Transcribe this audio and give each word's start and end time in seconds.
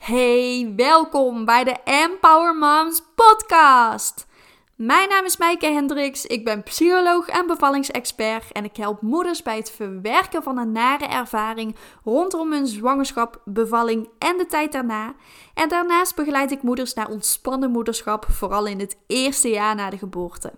Hey, 0.00 0.72
welkom 0.76 1.44
bij 1.44 1.64
de 1.64 1.76
Empower 1.84 2.56
Moms 2.56 3.02
podcast. 3.14 4.26
Mijn 4.74 5.08
naam 5.08 5.24
is 5.24 5.36
Maaike 5.36 5.66
Hendricks, 5.66 6.26
ik 6.26 6.44
ben 6.44 6.62
psycholoog 6.62 7.28
en 7.28 7.46
bevallingsexpert 7.46 8.52
en 8.52 8.64
ik 8.64 8.76
help 8.76 9.02
moeders 9.02 9.42
bij 9.42 9.56
het 9.56 9.70
verwerken 9.70 10.42
van 10.42 10.58
een 10.58 10.72
nare 10.72 11.04
ervaring 11.04 11.76
rondom 12.04 12.52
hun 12.52 12.66
zwangerschap, 12.66 13.40
bevalling 13.44 14.08
en 14.18 14.38
de 14.38 14.46
tijd 14.46 14.72
daarna. 14.72 15.14
En 15.54 15.68
daarnaast 15.68 16.16
begeleid 16.16 16.50
ik 16.50 16.62
moeders 16.62 16.94
naar 16.94 17.08
ontspannen 17.08 17.70
moederschap, 17.70 18.26
vooral 18.28 18.66
in 18.66 18.80
het 18.80 18.98
eerste 19.06 19.48
jaar 19.48 19.74
na 19.74 19.90
de 19.90 19.98
geboorte. 19.98 20.52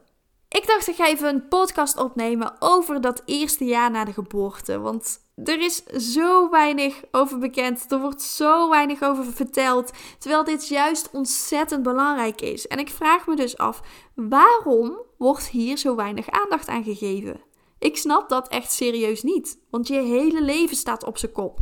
Ik 0.52 0.66
dacht, 0.66 0.88
ik 0.88 0.94
ga 0.94 1.06
even 1.06 1.28
een 1.28 1.48
podcast 1.48 1.96
opnemen 1.96 2.56
over 2.58 3.00
dat 3.00 3.22
eerste 3.24 3.64
jaar 3.64 3.90
na 3.90 4.04
de 4.04 4.12
geboorte. 4.12 4.78
Want 4.78 5.18
er 5.44 5.60
is 5.60 5.84
zo 5.86 6.50
weinig 6.50 7.02
over 7.10 7.38
bekend. 7.38 7.92
Er 7.92 8.00
wordt 8.00 8.22
zo 8.22 8.68
weinig 8.68 9.02
over 9.02 9.24
verteld. 9.24 9.92
Terwijl 10.18 10.44
dit 10.44 10.68
juist 10.68 11.10
ontzettend 11.12 11.82
belangrijk 11.82 12.40
is. 12.40 12.66
En 12.66 12.78
ik 12.78 12.90
vraag 12.90 13.26
me 13.26 13.36
dus 13.36 13.58
af: 13.58 13.80
waarom 14.14 15.00
wordt 15.18 15.48
hier 15.48 15.76
zo 15.76 15.94
weinig 15.94 16.30
aandacht 16.30 16.68
aan 16.68 16.84
gegeven? 16.84 17.40
Ik 17.78 17.96
snap 17.96 18.28
dat 18.28 18.48
echt 18.48 18.72
serieus 18.72 19.22
niet. 19.22 19.58
Want 19.70 19.88
je 19.88 20.00
hele 20.00 20.42
leven 20.42 20.76
staat 20.76 21.04
op 21.04 21.18
zijn 21.18 21.32
kop. 21.32 21.58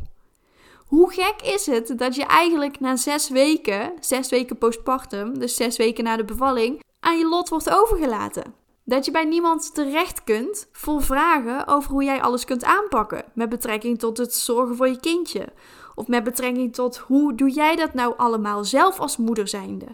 Hoe 0.87 1.12
gek 1.12 1.43
is 1.43 1.67
het 1.67 1.98
dat 1.98 2.15
je 2.15 2.25
eigenlijk 2.25 2.81
na 2.81 2.97
zes 2.97 3.29
weken, 3.29 3.93
zes 4.01 4.29
weken 4.29 4.59
postpartum, 4.59 5.39
dus 5.39 5.55
zes 5.55 5.77
weken 5.77 6.05
na 6.05 6.17
de 6.17 6.25
bevalling, 6.25 6.83
aan 7.01 7.19
je 7.19 7.29
lot 7.29 7.48
wordt 7.48 7.70
overgelaten? 7.70 8.59
Dat 8.91 9.05
je 9.05 9.11
bij 9.11 9.25
niemand 9.25 9.75
terecht 9.75 10.25
kunt 10.25 10.69
voor 10.73 11.03
vragen 11.03 11.67
over 11.67 11.91
hoe 11.91 12.05
jij 12.05 12.23
alles 12.23 12.45
kunt 12.45 12.65
aanpakken. 12.65 13.25
Met 13.35 13.48
betrekking 13.48 13.98
tot 13.98 14.19
het 14.19 14.35
zorgen 14.35 14.77
voor 14.77 14.89
je 14.89 15.01
kindje. 15.01 15.48
Of 15.95 16.07
met 16.07 16.25
betrekking 16.25 16.75
tot 16.75 16.97
hoe 16.97 17.34
doe 17.34 17.51
jij 17.51 17.77
dat 17.77 17.95
nou 17.95 18.15
allemaal 18.17 18.65
zelf 18.65 19.01
als 19.01 19.17
moeder 19.17 19.48
zijnde. 19.48 19.87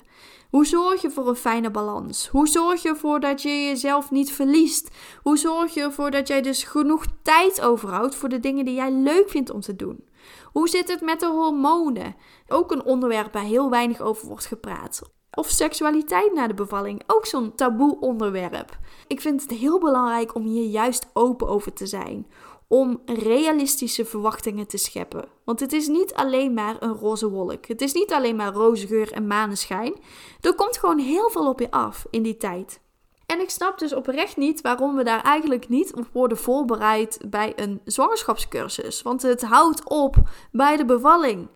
Hoe 0.51 0.67
zorg 0.67 1.03
je 1.03 1.11
voor 1.11 1.29
een 1.29 1.37
fijne 1.37 1.71
balans? 1.71 2.29
Hoe 2.29 2.49
zorg 2.49 2.83
je 2.83 2.89
ervoor 2.89 3.21
dat 3.21 3.43
je 3.43 3.49
jezelf 3.49 4.11
niet 4.11 4.33
verliest? 4.33 4.91
Hoe 5.23 5.37
zorg 5.37 5.75
je 5.75 5.81
ervoor 5.81 6.11
dat 6.11 6.29
jij 6.29 6.43
dus 6.43 6.65
genoeg 6.65 7.05
tijd 7.23 7.61
overhoudt 7.61 8.15
voor 8.15 8.29
de 8.29 8.41
dingen 8.41 8.65
die 8.65 8.75
jij 8.75 8.93
leuk 8.93 9.29
vindt 9.29 9.51
om 9.51 9.61
te 9.61 9.77
doen? 9.77 10.05
Hoe 10.45 10.69
zit 10.69 10.89
het 10.89 11.01
met 11.01 11.21
de 11.21 11.27
hormonen? 11.27 12.17
Ook 12.49 12.73
een 12.73 12.85
onderwerp 12.85 13.33
waar 13.33 13.43
heel 13.43 13.71
weinig 13.71 14.01
over 14.01 14.29
wordt 14.29 14.47
gepraat. 14.47 15.03
Of 15.37 15.51
seksualiteit 15.51 16.35
na 16.35 16.47
de 16.47 16.55
bevalling, 16.55 17.03
ook 17.07 17.27
zo'n 17.27 17.55
taboe 17.55 18.01
onderwerp. 18.01 18.79
Ik 19.07 19.21
vind 19.21 19.43
het 19.43 19.51
heel 19.51 19.79
belangrijk 19.79 20.35
om 20.35 20.45
hier 20.45 20.69
juist 20.69 21.07
open 21.13 21.49
over 21.49 21.73
te 21.73 21.87
zijn. 21.87 22.27
Om 22.69 23.01
realistische 23.05 24.05
verwachtingen 24.05 24.67
te 24.67 24.77
scheppen. 24.77 25.25
Want 25.45 25.61
het 25.61 25.73
is 25.73 25.89
niet 25.89 26.15
alleen 26.15 26.55
maar 26.55 26.77
een 26.81 26.95
roze 26.95 27.31
wolk. 27.31 27.67
Het 27.67 27.81
is 27.81 27.93
niet 27.93 28.13
alleen 28.13 28.37
maar 28.37 28.53
roze 28.53 28.87
geur 28.87 29.13
en 29.13 29.27
maneschijn. 29.27 29.95
Er 30.41 30.55
komt 30.55 30.79
gewoon 30.79 30.99
heel 30.99 31.31
veel 31.31 31.49
op 31.49 31.61
je 31.61 31.71
af 31.71 32.07
in 32.11 32.23
die 32.23 32.37
tijd. 32.37 32.81
En 33.27 33.41
ik 33.41 33.51
snap 33.51 33.79
dus 33.79 33.95
oprecht 33.95 34.37
niet 34.37 34.61
waarom 34.61 34.97
we 34.97 35.05
daar 35.05 35.23
eigenlijk 35.23 35.69
niet 35.69 35.95
op 35.95 36.09
worden 36.13 36.39
voorbereid 36.39 37.19
bij 37.29 37.53
een 37.57 37.81
zwangerschapscursus. 37.85 39.03
Want 39.03 39.23
het 39.23 39.43
houdt 39.43 39.89
op 39.89 40.17
bij 40.53 40.77
de 40.77 40.85
bevalling. 40.85 41.49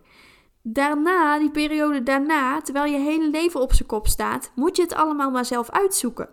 Daarna, 0.63 1.39
die 1.39 1.51
periode 1.51 2.03
daarna, 2.03 2.61
terwijl 2.61 2.91
je 2.91 2.99
hele 2.99 3.29
leven 3.29 3.61
op 3.61 3.73
zijn 3.73 3.87
kop 3.87 4.07
staat, 4.07 4.51
moet 4.55 4.75
je 4.75 4.81
het 4.81 4.93
allemaal 4.93 5.31
maar 5.31 5.45
zelf 5.45 5.69
uitzoeken. 5.69 6.29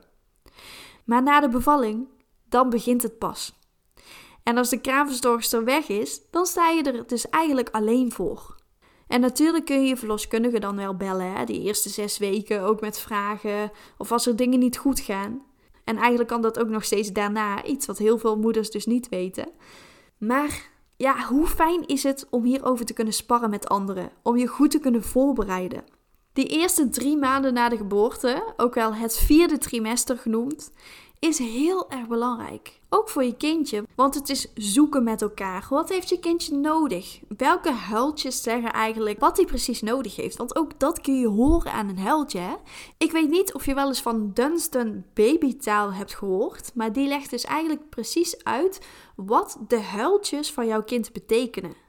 Maar 1.04 1.22
na 1.22 1.40
de 1.40 1.48
bevalling, 1.48 2.08
dan 2.48 2.70
begint 2.70 3.02
het 3.02 3.18
pas. 3.18 3.58
En 4.42 4.56
als 4.56 4.68
de 4.68 4.80
kraamverzorgster 4.80 5.64
weg 5.64 5.88
is, 5.88 6.20
dan 6.30 6.46
sta 6.46 6.68
je 6.68 6.82
er 6.82 7.06
dus 7.06 7.28
eigenlijk 7.28 7.68
alleen 7.70 8.12
voor. 8.12 8.56
En 9.06 9.20
natuurlijk 9.20 9.64
kun 9.64 9.80
je 9.80 9.88
je 9.88 9.96
verloskundige 9.96 10.58
dan 10.58 10.76
wel 10.76 10.96
bellen, 10.96 11.32
hè, 11.32 11.44
die 11.44 11.62
eerste 11.62 11.88
zes 11.88 12.18
weken, 12.18 12.62
ook 12.62 12.80
met 12.80 12.98
vragen 12.98 13.70
of 13.98 14.12
als 14.12 14.26
er 14.26 14.36
dingen 14.36 14.58
niet 14.58 14.78
goed 14.78 15.00
gaan. 15.00 15.42
En 15.84 15.96
eigenlijk 15.96 16.28
kan 16.28 16.42
dat 16.42 16.58
ook 16.58 16.68
nog 16.68 16.84
steeds 16.84 17.12
daarna, 17.12 17.64
iets 17.64 17.86
wat 17.86 17.98
heel 17.98 18.18
veel 18.18 18.38
moeders 18.38 18.70
dus 18.70 18.86
niet 18.86 19.08
weten. 19.08 19.48
Maar 20.18 20.70
ja, 20.98 21.26
hoe 21.26 21.46
fijn 21.46 21.86
is 21.86 22.02
het 22.02 22.26
om 22.30 22.44
hierover 22.44 22.86
te 22.86 22.92
kunnen 22.92 23.14
sparren 23.14 23.50
met 23.50 23.68
anderen, 23.68 24.10
om 24.22 24.36
je 24.36 24.46
goed 24.46 24.70
te 24.70 24.78
kunnen 24.78 25.02
voorbereiden. 25.02 25.84
Die 26.38 26.46
eerste 26.46 26.88
drie 26.88 27.16
maanden 27.16 27.54
na 27.54 27.68
de 27.68 27.76
geboorte, 27.76 28.52
ook 28.56 28.74
wel 28.74 28.94
het 28.94 29.18
vierde 29.18 29.58
trimester 29.58 30.18
genoemd, 30.18 30.70
is 31.18 31.38
heel 31.38 31.90
erg 31.90 32.06
belangrijk. 32.06 32.80
Ook 32.88 33.08
voor 33.08 33.24
je 33.24 33.36
kindje, 33.36 33.84
want 33.94 34.14
het 34.14 34.28
is 34.28 34.46
zoeken 34.54 35.04
met 35.04 35.22
elkaar. 35.22 35.66
Wat 35.70 35.88
heeft 35.88 36.08
je 36.08 36.18
kindje 36.18 36.56
nodig? 36.56 37.20
Welke 37.36 37.72
huiltjes 37.72 38.42
zeggen 38.42 38.72
eigenlijk 38.72 39.20
wat 39.20 39.36
hij 39.36 39.46
precies 39.46 39.82
nodig 39.82 40.16
heeft? 40.16 40.36
Want 40.36 40.56
ook 40.56 40.80
dat 40.80 41.00
kun 41.00 41.20
je 41.20 41.28
horen 41.28 41.72
aan 41.72 41.88
een 41.88 41.98
huiltje. 41.98 42.58
Ik 42.98 43.12
weet 43.12 43.30
niet 43.30 43.54
of 43.54 43.66
je 43.66 43.74
wel 43.74 43.88
eens 43.88 44.02
van 44.02 44.30
Dunstan 44.34 45.04
babytaal 45.14 45.92
hebt 45.92 46.14
gehoord, 46.14 46.70
maar 46.74 46.92
die 46.92 47.08
legt 47.08 47.30
dus 47.30 47.44
eigenlijk 47.44 47.88
precies 47.88 48.44
uit 48.44 48.86
wat 49.16 49.58
de 49.68 49.80
huiltjes 49.80 50.52
van 50.52 50.66
jouw 50.66 50.82
kind 50.82 51.12
betekenen. 51.12 51.86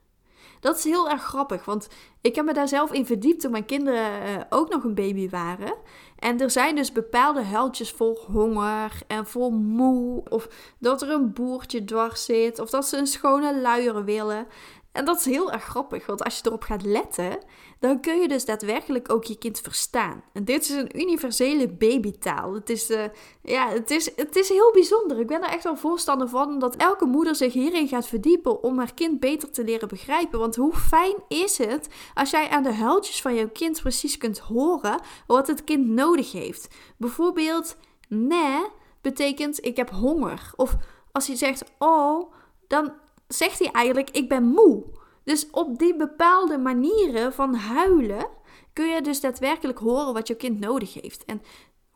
Dat 0.60 0.78
is 0.78 0.84
heel 0.84 1.10
erg 1.10 1.24
grappig, 1.24 1.66
want 1.66 1.88
ik 2.22 2.36
heb 2.36 2.46
me 2.46 2.54
daar 2.54 2.68
zelf 2.68 2.92
in 2.92 3.06
verdiept 3.06 3.42
toen 3.42 3.52
mijn 3.52 3.66
kinderen 3.66 4.30
uh, 4.30 4.42
ook 4.50 4.70
nog 4.70 4.84
een 4.84 4.96
baby 4.96 5.30
waren. 5.30 5.74
En 6.20 6.42
er 6.42 6.52
zijn 6.52 6.76
dus 6.76 6.92
bepaalde 6.92 7.44
huiltjes 7.44 7.92
voor 7.92 8.26
honger 8.32 8.92
en 9.08 9.26
voor 9.26 9.52
moe. 9.52 10.24
Of 10.30 10.74
dat 10.80 11.02
er 11.02 11.10
een 11.10 11.34
boertje 11.34 11.84
dwars 11.84 12.26
zit. 12.26 12.60
Of 12.60 12.70
dat 12.70 12.88
ze 12.88 12.98
een 12.98 13.08
schone 13.08 13.62
luier 13.62 14.04
willen. 14.06 14.48
En 14.92 15.06
dat 15.06 15.20
is 15.20 15.26
heel 15.26 15.52
erg 15.52 15.64
grappig, 15.64 16.06
want 16.06 16.24
als 16.24 16.38
je 16.38 16.42
erop 16.46 16.64
gaat 16.64 16.82
letten, 16.82 17.40
dan 17.80 18.02
kun 18.02 18.20
je 18.20 18.28
dus 18.28 18.46
daadwerkelijk 18.46 19.12
ook 19.12 19.24
je 19.24 19.38
kind 19.38 19.60
verstaan. 19.60 20.24
En 20.34 20.46
dit 20.46 20.62
is 20.62 20.70
een 20.70 21.00
universele 21.00 21.68
babytaal. 21.68 22.54
Het 22.54 22.70
is, 22.70 22.90
uh, 22.90 23.04
ja, 23.42 23.70
het 23.70 23.92
is, 23.92 24.12
het 24.16 24.36
is 24.36 24.50
heel 24.50 24.72
bijzonder. 24.72 25.20
Ik 25.20 25.28
ben 25.28 25.44
er 25.44 25.50
echt 25.50 25.64
wel 25.64 25.78
voorstander 25.78 26.30
van 26.30 26.60
dat 26.60 26.76
elke 26.76 27.06
moeder 27.06 27.36
zich 27.36 27.54
hierin 27.54 27.88
gaat 27.88 28.08
verdiepen 28.08 28.64
om 28.64 28.78
haar 28.78 28.94
kind 28.94 29.20
beter 29.20 29.52
te 29.52 29.64
leren 29.64 29.88
begrijpen. 29.88 30.40
Want 30.40 30.56
hoe 30.56 30.76
fijn 30.76 31.16
is 31.28 31.58
het 31.58 31.88
als 32.14 32.30
jij 32.30 32.50
aan 32.50 32.64
de 32.64 32.74
huiltjes 32.74 33.22
van 33.22 33.36
jouw 33.36 33.50
kind 33.50 33.82
precies 33.82 34.18
kunt 34.18 34.40
horen 34.40 35.00
wat 35.28 35.48
het 35.48 35.64
kind 35.64 35.88
nodig 35.88 36.32
heeft. 36.32 36.68
Bijvoorbeeld, 36.98 37.78
nee 38.08 38.62
betekent 39.02 39.66
ik 39.66 39.76
heb 39.76 39.90
honger. 39.90 40.52
Of 40.56 40.76
als 41.12 41.28
je 41.28 41.36
zegt, 41.36 41.64
oh, 41.78 42.34
dan 42.68 42.94
zegt 43.36 43.60
hij 43.60 43.72
eigenlijk: 43.72 44.10
Ik 44.10 44.30
ben 44.30 44.44
moe. 44.44 44.84
Dus 45.24 45.50
op 45.52 45.80
die 45.80 45.96
bepaalde 45.96 46.58
manieren 46.58 47.34
van 47.34 47.54
huilen 47.54 48.28
kun 48.74 48.88
je 48.88 49.02
dus 49.02 49.22
daadwerkelijk 49.22 49.80
horen 49.80 50.14
wat 50.14 50.28
je 50.28 50.36
kind 50.36 50.60
nodig 50.60 50.94
heeft. 50.94 51.26
En 51.26 51.42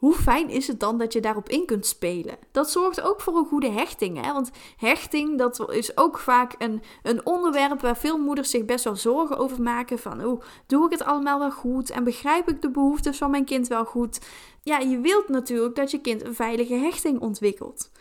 hoe 0.03 0.13
fijn 0.13 0.49
is 0.49 0.67
het 0.67 0.79
dan 0.79 0.97
dat 0.97 1.13
je 1.13 1.19
daarop 1.19 1.49
in 1.49 1.65
kunt 1.65 1.85
spelen? 1.85 2.37
Dat 2.51 2.71
zorgt 2.71 3.01
ook 3.01 3.21
voor 3.21 3.37
een 3.37 3.45
goede 3.45 3.69
hechting. 3.69 4.25
Hè? 4.25 4.33
Want 4.33 4.51
hechting, 4.77 5.37
dat 5.37 5.71
is 5.71 5.97
ook 5.97 6.17
vaak 6.19 6.55
een, 6.57 6.81
een 7.03 7.25
onderwerp 7.25 7.81
waar 7.81 7.97
veel 7.97 8.17
moeders 8.17 8.49
zich 8.49 8.65
best 8.65 8.83
wel 8.83 8.95
zorgen 8.95 9.37
over 9.37 9.61
maken. 9.61 9.99
Van, 9.99 10.25
oh, 10.25 10.41
doe 10.67 10.85
ik 10.85 10.91
het 10.91 11.03
allemaal 11.03 11.39
wel 11.39 11.51
goed? 11.51 11.89
En 11.89 12.03
begrijp 12.03 12.49
ik 12.49 12.61
de 12.61 12.71
behoeftes 12.71 13.17
van 13.17 13.31
mijn 13.31 13.45
kind 13.45 13.67
wel 13.67 13.85
goed? 13.85 14.19
Ja, 14.61 14.79
je 14.79 14.99
wilt 14.99 15.29
natuurlijk 15.29 15.75
dat 15.75 15.91
je 15.91 16.01
kind 16.01 16.23
een 16.25 16.35
veilige 16.35 16.75
hechting 16.75 17.19
ontwikkelt. 17.19 17.91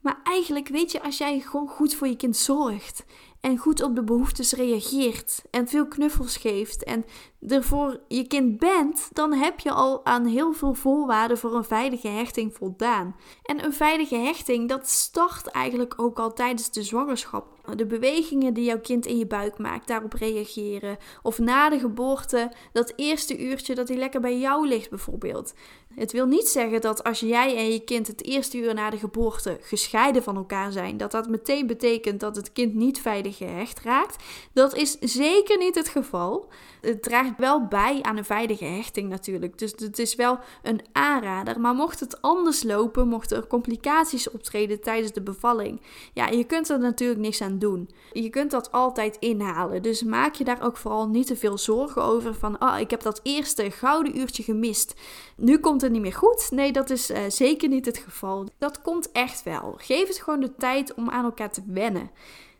Maar 0.00 0.20
eigenlijk 0.24 0.68
weet 0.68 0.92
je, 0.92 1.02
als 1.02 1.18
jij 1.18 1.40
gewoon 1.40 1.68
goed 1.68 1.94
voor 1.94 2.08
je 2.08 2.16
kind 2.16 2.36
zorgt 2.36 3.04
en 3.40 3.58
goed 3.58 3.82
op 3.82 3.94
de 3.94 4.04
behoeftes 4.04 4.52
reageert 4.52 5.42
en 5.50 5.68
veel 5.68 5.88
knuffels 5.88 6.36
geeft 6.36 6.84
en 6.84 7.04
er 7.46 7.64
voor 7.64 8.00
je 8.08 8.26
kind 8.26 8.58
bent, 8.58 9.08
dan 9.12 9.32
heb 9.32 9.60
je 9.60 9.70
al 9.70 10.04
aan 10.04 10.26
heel 10.26 10.52
veel 10.52 10.74
voorwaarden 10.74 11.38
voor 11.38 11.54
een 11.54 11.64
veilige 11.64 12.08
hechting 12.08 12.54
voldaan. 12.54 13.16
En 13.42 13.64
een 13.64 13.72
veilige 13.72 14.16
hechting, 14.16 14.68
dat 14.68 14.88
start 14.88 15.46
eigenlijk 15.46 15.94
ook 15.96 16.18
al 16.18 16.32
tijdens 16.32 16.70
de 16.70 16.82
zwangerschap. 16.82 17.46
De 17.76 17.86
bewegingen 17.86 18.54
die 18.54 18.64
jouw 18.64 18.80
kind 18.80 19.06
in 19.06 19.18
je 19.18 19.26
buik 19.26 19.58
maakt, 19.58 19.88
daarop 19.88 20.12
reageren. 20.12 20.96
Of 21.22 21.38
na 21.38 21.68
de 21.68 21.78
geboorte, 21.78 22.52
dat 22.72 22.92
eerste 22.96 23.38
uurtje 23.38 23.74
dat 23.74 23.88
hij 23.88 23.96
lekker 23.96 24.20
bij 24.20 24.38
jou 24.38 24.68
ligt 24.68 24.90
bijvoorbeeld. 24.90 25.54
Het 25.94 26.12
wil 26.12 26.26
niet 26.26 26.48
zeggen 26.48 26.80
dat 26.80 27.04
als 27.04 27.20
jij 27.20 27.56
en 27.56 27.72
je 27.72 27.80
kind 27.80 28.06
het 28.06 28.24
eerste 28.24 28.58
uur 28.58 28.74
na 28.74 28.90
de 28.90 28.96
geboorte 28.96 29.58
gescheiden 29.60 30.22
van 30.22 30.36
elkaar 30.36 30.72
zijn, 30.72 30.96
dat 30.96 31.10
dat 31.10 31.28
meteen 31.28 31.66
betekent 31.66 32.20
dat 32.20 32.36
het 32.36 32.52
kind 32.52 32.74
niet 32.74 33.00
veilig 33.00 33.36
gehecht 33.36 33.80
raakt. 33.80 34.24
Dat 34.52 34.74
is 34.74 34.98
zeker 35.00 35.58
niet 35.58 35.74
het 35.74 35.88
geval. 35.88 36.48
Het 36.80 37.02
draagt 37.02 37.38
wel 37.38 37.66
bij 37.66 38.02
aan 38.02 38.16
een 38.16 38.24
veilige 38.24 38.64
hechting 38.64 39.08
natuurlijk. 39.08 39.58
Dus 39.58 39.72
het 39.76 39.98
is 39.98 40.14
wel 40.14 40.38
een 40.62 40.80
aanrader. 40.92 41.60
Maar 41.60 41.74
mocht 41.74 42.00
het 42.00 42.22
anders 42.22 42.62
lopen, 42.62 43.08
mochten 43.08 43.36
er 43.36 43.46
complicaties 43.46 44.30
optreden 44.30 44.80
tijdens 44.80 45.12
de 45.12 45.22
bevalling, 45.22 45.80
ja, 46.12 46.28
je 46.28 46.44
kunt 46.44 46.68
er 46.68 46.78
natuurlijk 46.78 47.20
niks 47.20 47.40
aan 47.40 47.58
doen. 47.58 47.90
Je 48.12 48.30
kunt 48.30 48.50
dat 48.50 48.72
altijd 48.72 49.16
inhalen. 49.18 49.82
Dus 49.82 50.02
maak 50.02 50.34
je 50.34 50.44
daar 50.44 50.62
ook 50.62 50.76
vooral 50.76 51.08
niet 51.08 51.26
te 51.26 51.36
veel 51.36 51.58
zorgen 51.58 52.02
over 52.02 52.34
van, 52.34 52.62
oh, 52.62 52.78
ik 52.78 52.90
heb 52.90 53.02
dat 53.02 53.20
eerste 53.22 53.70
gouden 53.70 54.18
uurtje 54.18 54.42
gemist. 54.42 54.94
Nu 55.36 55.58
komt 55.58 55.80
het 55.80 55.92
niet 55.92 56.00
meer 56.00 56.12
goed. 56.12 56.50
Nee, 56.50 56.72
dat 56.72 56.90
is 56.90 57.10
uh, 57.10 57.18
zeker 57.28 57.68
niet 57.68 57.86
het 57.86 57.98
geval. 57.98 58.46
Dat 58.58 58.82
komt 58.82 59.12
echt 59.12 59.42
wel. 59.42 59.74
Geef 59.76 60.08
het 60.08 60.18
gewoon 60.18 60.40
de 60.40 60.54
tijd 60.54 60.94
om 60.94 61.10
aan 61.10 61.24
elkaar 61.24 61.50
te 61.50 61.62
wennen. 61.66 62.10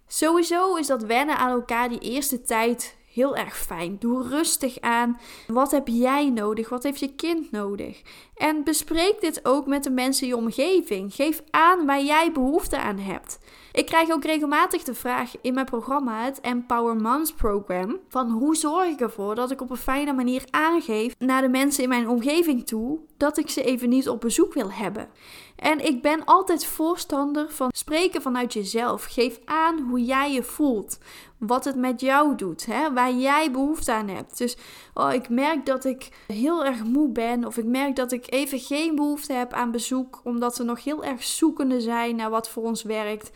Sowieso 0.07 0.75
is 0.75 0.87
dat 0.87 1.03
wennen 1.03 1.37
aan 1.37 1.51
elkaar 1.51 1.89
die 1.89 1.99
eerste 1.99 2.43
tijd 2.43 2.97
heel 3.19 3.37
erg 3.37 3.59
fijn. 3.59 3.97
Doe 3.99 4.29
rustig 4.29 4.81
aan. 4.81 5.19
Wat 5.47 5.71
heb 5.71 5.89
jij 5.89 6.31
nodig? 6.31 6.69
Wat 6.69 6.83
heeft 6.83 7.01
je 7.01 7.15
kind 7.15 7.51
nodig? 7.51 8.03
En 8.37 8.65
bespreek 8.65 9.21
dit 9.21 9.45
ook 9.45 9.67
met 9.67 9.85
de 9.85 9.91
mensen 9.91 10.23
in 10.23 10.29
je 10.29 10.37
omgeving. 10.37 11.15
Geef 11.15 11.43
aan 11.51 11.87
waar 11.87 12.03
jij 12.03 12.33
behoefte 12.33 12.79
aan 12.79 12.99
hebt. 12.99 13.39
Ik 13.73 13.87
krijg 13.87 14.11
ook 14.11 14.25
regelmatig 14.25 14.83
de 14.83 14.95
vraag 14.95 15.33
in 15.41 15.55
mijn 15.55 15.67
programma, 15.67 16.25
het 16.25 16.41
Empower 16.41 16.97
Moms 16.97 17.33
Program, 17.33 17.99
van 18.09 18.31
hoe 18.31 18.57
zorg 18.57 18.89
ik 18.89 19.01
ervoor 19.01 19.35
dat 19.35 19.51
ik 19.51 19.61
op 19.61 19.71
een 19.71 19.77
fijne 19.77 20.13
manier 20.13 20.43
aangeef 20.51 21.15
naar 21.19 21.43
de 21.43 21.49
mensen 21.49 21.83
in 21.83 21.89
mijn 21.89 22.09
omgeving 22.09 22.67
toe 22.67 22.99
dat 23.17 23.39
ik 23.39 23.51
ze 23.51 23.63
even 23.63 23.89
niet 23.89 24.09
op 24.09 24.21
bezoek 24.21 24.55
wil 24.55 24.73
hebben. 24.73 25.09
En 25.57 25.85
ik 25.85 26.03
ben 26.03 26.25
altijd 26.25 26.67
voorstander 26.67 27.51
van 27.51 27.69
spreken 27.77 28.23
vanuit 28.23 28.53
jezelf. 28.53 29.05
Geef 29.05 29.41
aan 29.45 29.79
hoe 29.79 30.05
jij 30.05 30.33
je 30.33 30.43
voelt. 30.43 30.99
Wat 31.39 31.65
het 31.65 31.77
met 31.77 32.01
jou 32.01 32.35
doet. 32.35 32.67
Hè? 32.67 32.93
Waar 32.93 33.13
jij 33.13 33.51
behoefte 33.51 33.93
aan 33.93 34.09
hebt. 34.09 34.39
Dus 34.39 34.57
oh, 34.95 35.13
ik 35.13 35.29
merk 35.29 35.67
dat 35.67 35.85
ik 35.85 36.09
heel 36.27 36.65
erg 36.65 36.85
moe 36.85 37.09
ben. 37.09 37.45
Of 37.45 37.57
ik 37.57 37.65
merk 37.65 37.97
dat 37.97 38.13
ik 38.13 38.33
even 38.33 38.59
geen 38.59 38.95
behoefte 38.95 39.33
heb 39.33 39.53
aan 39.53 39.71
bezoek. 39.71 40.21
Omdat 40.25 40.59
we 40.59 40.65
nog 40.65 40.85
heel 40.85 41.05
erg 41.05 41.23
zoekende 41.23 41.81
zijn 41.81 42.17
naar 42.17 42.31
wat 42.31 42.49
voor 42.49 42.63
ons 42.63 42.83
werkt. 42.83 43.31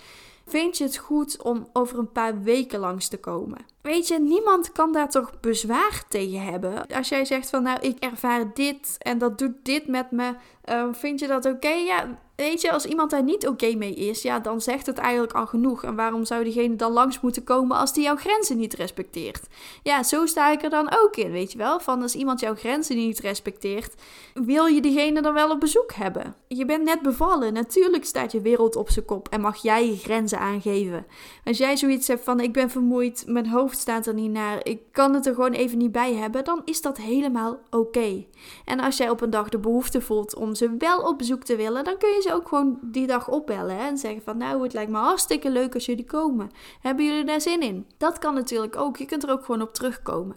Vind 0.47 0.79
je 0.79 0.85
het 0.85 0.97
goed 0.97 1.43
om 1.43 1.69
over 1.73 1.99
een 1.99 2.13
paar 2.13 2.43
weken 2.43 2.79
langs 2.79 3.09
te 3.09 3.19
komen? 3.19 3.72
Weet 3.83 4.09
je, 4.09 4.21
niemand 4.21 4.73
kan 4.73 4.93
daar 4.93 5.11
toch 5.11 5.41
bezwaar 5.41 6.05
tegen 6.09 6.43
hebben. 6.43 6.87
Als 6.87 7.09
jij 7.09 7.25
zegt 7.25 7.51
van 7.51 7.63
nou, 7.63 7.79
ik 7.81 7.99
ervaar 7.99 8.55
dit 8.55 8.97
en 8.99 9.19
dat 9.19 9.39
doet 9.39 9.55
dit 9.63 9.87
met 9.87 10.11
me, 10.11 10.35
uh, 10.71 10.85
vind 10.93 11.21
je 11.21 11.27
dat 11.27 11.47
oké? 11.47 11.69
Ja, 11.69 12.19
weet 12.37 12.61
je, 12.61 12.73
als 12.73 12.87
iemand 12.87 13.11
daar 13.11 13.23
niet 13.23 13.47
oké 13.47 13.75
mee 13.75 13.95
is, 13.95 14.23
ja, 14.23 14.41
dan 14.41 14.61
zegt 14.61 14.87
het 14.87 14.99
eigenlijk 14.99 15.33
al 15.33 15.47
genoeg. 15.47 15.85
En 15.85 15.97
waarom 15.97 16.25
zou 16.25 16.45
diegene 16.45 16.77
dan 16.77 16.93
langs 16.93 17.21
moeten 17.21 17.45
komen 17.45 17.77
als 17.77 17.93
die 17.93 18.03
jouw 18.03 18.17
grenzen 18.17 18.57
niet 18.57 18.75
respecteert? 18.75 19.47
Ja, 19.83 20.03
zo 20.03 20.27
sta 20.27 20.51
ik 20.51 20.63
er 20.63 20.71
dan 20.71 20.95
ook 21.03 21.17
in, 21.17 21.31
weet 21.31 21.53
je 21.53 21.59
wel? 21.59 21.81
Van 21.81 22.03
als 22.03 22.15
iemand 22.15 22.41
jouw 22.41 22.55
grenzen 22.55 22.97
niet 22.97 23.19
respecteert, 23.19 23.95
wil 24.35 24.67
je 24.67 24.81
diegene 24.81 25.23
dan 25.23 25.35
wel 25.35 25.51
op 25.51 25.61
bezoek 25.61 25.93
hebben? 25.93 26.35
Je 26.49 26.65
bent 26.65 26.85
net 26.85 27.03
bevallen, 27.03 27.53
natuurlijk 27.53 28.05
staat 28.05 28.33
je 28.33 28.41
wereld 28.41 28.77
op 28.77 28.91
zijn 28.91 29.05
kop 29.05 29.29
en 29.29 29.41
mag 29.41 29.63
jij 29.63 29.87
je 29.87 29.97
grenzen 29.97 30.39
aangeven. 30.39 31.07
Als 31.45 31.59
jij 31.59 31.77
zoiets 31.77 32.09
hebt 32.09 32.25
van 32.25 32.41
ik 32.41 32.53
ben 32.53 32.71
vermoeid, 32.71 33.25
mijn 33.27 33.49
hoofd 33.49 33.72
staat 33.81 34.07
er 34.07 34.15
niet 34.15 34.31
naar, 34.31 34.67
ik 34.67 34.81
kan 34.93 35.15
het 35.15 35.27
er 35.27 35.35
gewoon 35.35 35.53
even 35.53 35.79
niet 35.79 35.93
bij 35.93 36.15
hebben, 36.15 36.45
dan 36.45 36.63
is 36.65 36.81
dat 36.81 36.97
helemaal 36.97 37.59
oké. 37.71 38.25
En 38.65 38.81
als 38.81 38.97
jij 38.97 39.11
op 39.11 39.21
een 39.21 39.31
dag 39.31 39.49
de 39.49 39.59
behoefte 39.59 40.01
voelt 40.01 40.35
om 40.35 40.55
ze 40.55 40.75
wel 40.79 40.99
op 40.99 41.19
bezoek 41.19 41.43
te 41.43 41.57
willen, 41.57 41.85
dan 41.85 41.99
kun 41.99 42.09
je 42.09 42.21
ze 42.21 42.35
ook 42.35 42.49
gewoon 42.49 42.79
die 42.83 43.07
dag 43.07 43.29
opbellen 43.29 43.79
en 43.79 43.99
zeggen 43.99 44.23
van 44.23 44.37
nou, 44.37 44.63
het 44.63 44.73
lijkt 44.73 44.91
me 44.91 44.99
hartstikke 44.99 45.51
leuk 45.51 45.75
als 45.75 45.87
jullie 45.87 46.05
komen. 46.05 46.51
Hebben 46.81 47.05
jullie 47.05 47.25
daar 47.25 47.41
zin 47.41 47.63
in? 47.63 47.87
Dat 47.97 48.19
kan 48.19 48.35
natuurlijk 48.35 48.77
ook. 48.77 48.97
Je 48.97 49.07
kunt 49.07 49.23
er 49.23 49.31
ook 49.31 49.45
gewoon 49.45 49.63
op 49.63 49.75
terugkomen. 49.75 50.37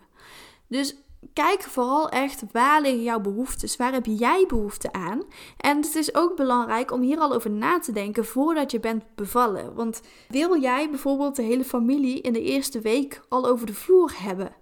Dus 0.68 0.96
kijk 1.34 1.62
vooral 1.62 2.10
echt 2.10 2.44
waar 2.52 2.82
liggen 2.82 3.04
jouw 3.04 3.20
behoeftes? 3.20 3.78
Waar 3.78 3.94
heb 3.94 4.06
jij 4.06 4.46
behoefte 4.48 4.92
aan? 4.92 5.24
En 5.58 5.78
het 5.78 5.96
is 5.96 6.16
ook 6.16 6.36
belangrijk 6.36 6.92
om 6.92 7.02
hier 7.02 7.18
al 7.18 7.34
over 7.34 7.52
na 7.52 7.80
te 7.80 7.92
denken 7.92 8.26
voordat 8.26 8.72
je 8.72 8.80
bent 8.80 9.04
bevallen. 9.16 9.76
Want 9.76 10.02
wil 10.28 10.60
jij 10.62 10.90
bijvoorbeeld 10.90 11.36
de 11.36 11.42
hele 11.44 11.64
familie 11.64 12.22
in 12.22 12.34
de 12.34 12.42
eerste 12.42 12.82
week 12.82 13.22
al 13.30 13.48
over 13.48 13.66
de 13.66 13.74
vloer 13.74 14.14
hebben? 14.18 14.56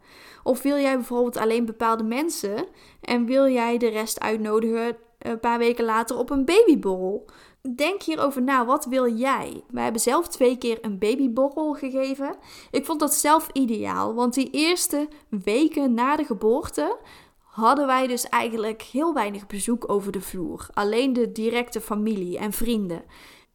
Of 0.44 0.62
wil 0.62 0.78
jij 0.78 0.96
bijvoorbeeld 0.96 1.38
alleen 1.38 1.66
bepaalde 1.66 2.04
mensen 2.04 2.68
en 3.02 3.26
wil 3.26 3.48
jij 3.48 3.78
de 3.78 3.90
rest 3.90 4.20
uitnodigen 4.20 4.98
een 5.20 5.40
paar 5.40 5.58
weken 5.58 5.86
later 5.86 6.18
op 6.18 6.30
een 6.30 6.46
babyborrel. 6.46 7.26
Denk 7.72 8.02
hierover 8.02 8.42
na, 8.42 8.66
wat 8.66 8.86
wil 8.86 9.14
jij? 9.14 9.64
Wij 9.70 9.84
hebben 9.84 10.02
zelf 10.02 10.28
twee 10.28 10.58
keer 10.58 10.78
een 10.82 11.00
babyborrel 11.00 11.74
gegeven. 11.74 12.36
Ik 12.72 12.86
vond 12.86 13.00
dat 13.00 13.14
zelf 13.14 13.50
ideaal, 13.52 14.14
want 14.14 14.34
die 14.34 14.50
eerste 14.52 15.08
weken 15.30 15.94
na 15.94 16.16
de 16.16 16.24
geboorte 16.24 16.98
hadden 17.38 17.88
wij 17.88 18.08
dus 18.08 18.30
eigenlijk 18.30 18.82
heel 18.82 19.14
weinig 19.14 19.48
bezoek 19.48 19.90
over 19.90 20.12
de 20.12 20.22
vloer. 20.22 20.68
Alleen 20.74 21.14
de 21.14 21.32
directe 21.32 21.82
familie 21.82 22.38
en 22.38 22.52
vrienden 22.52 23.04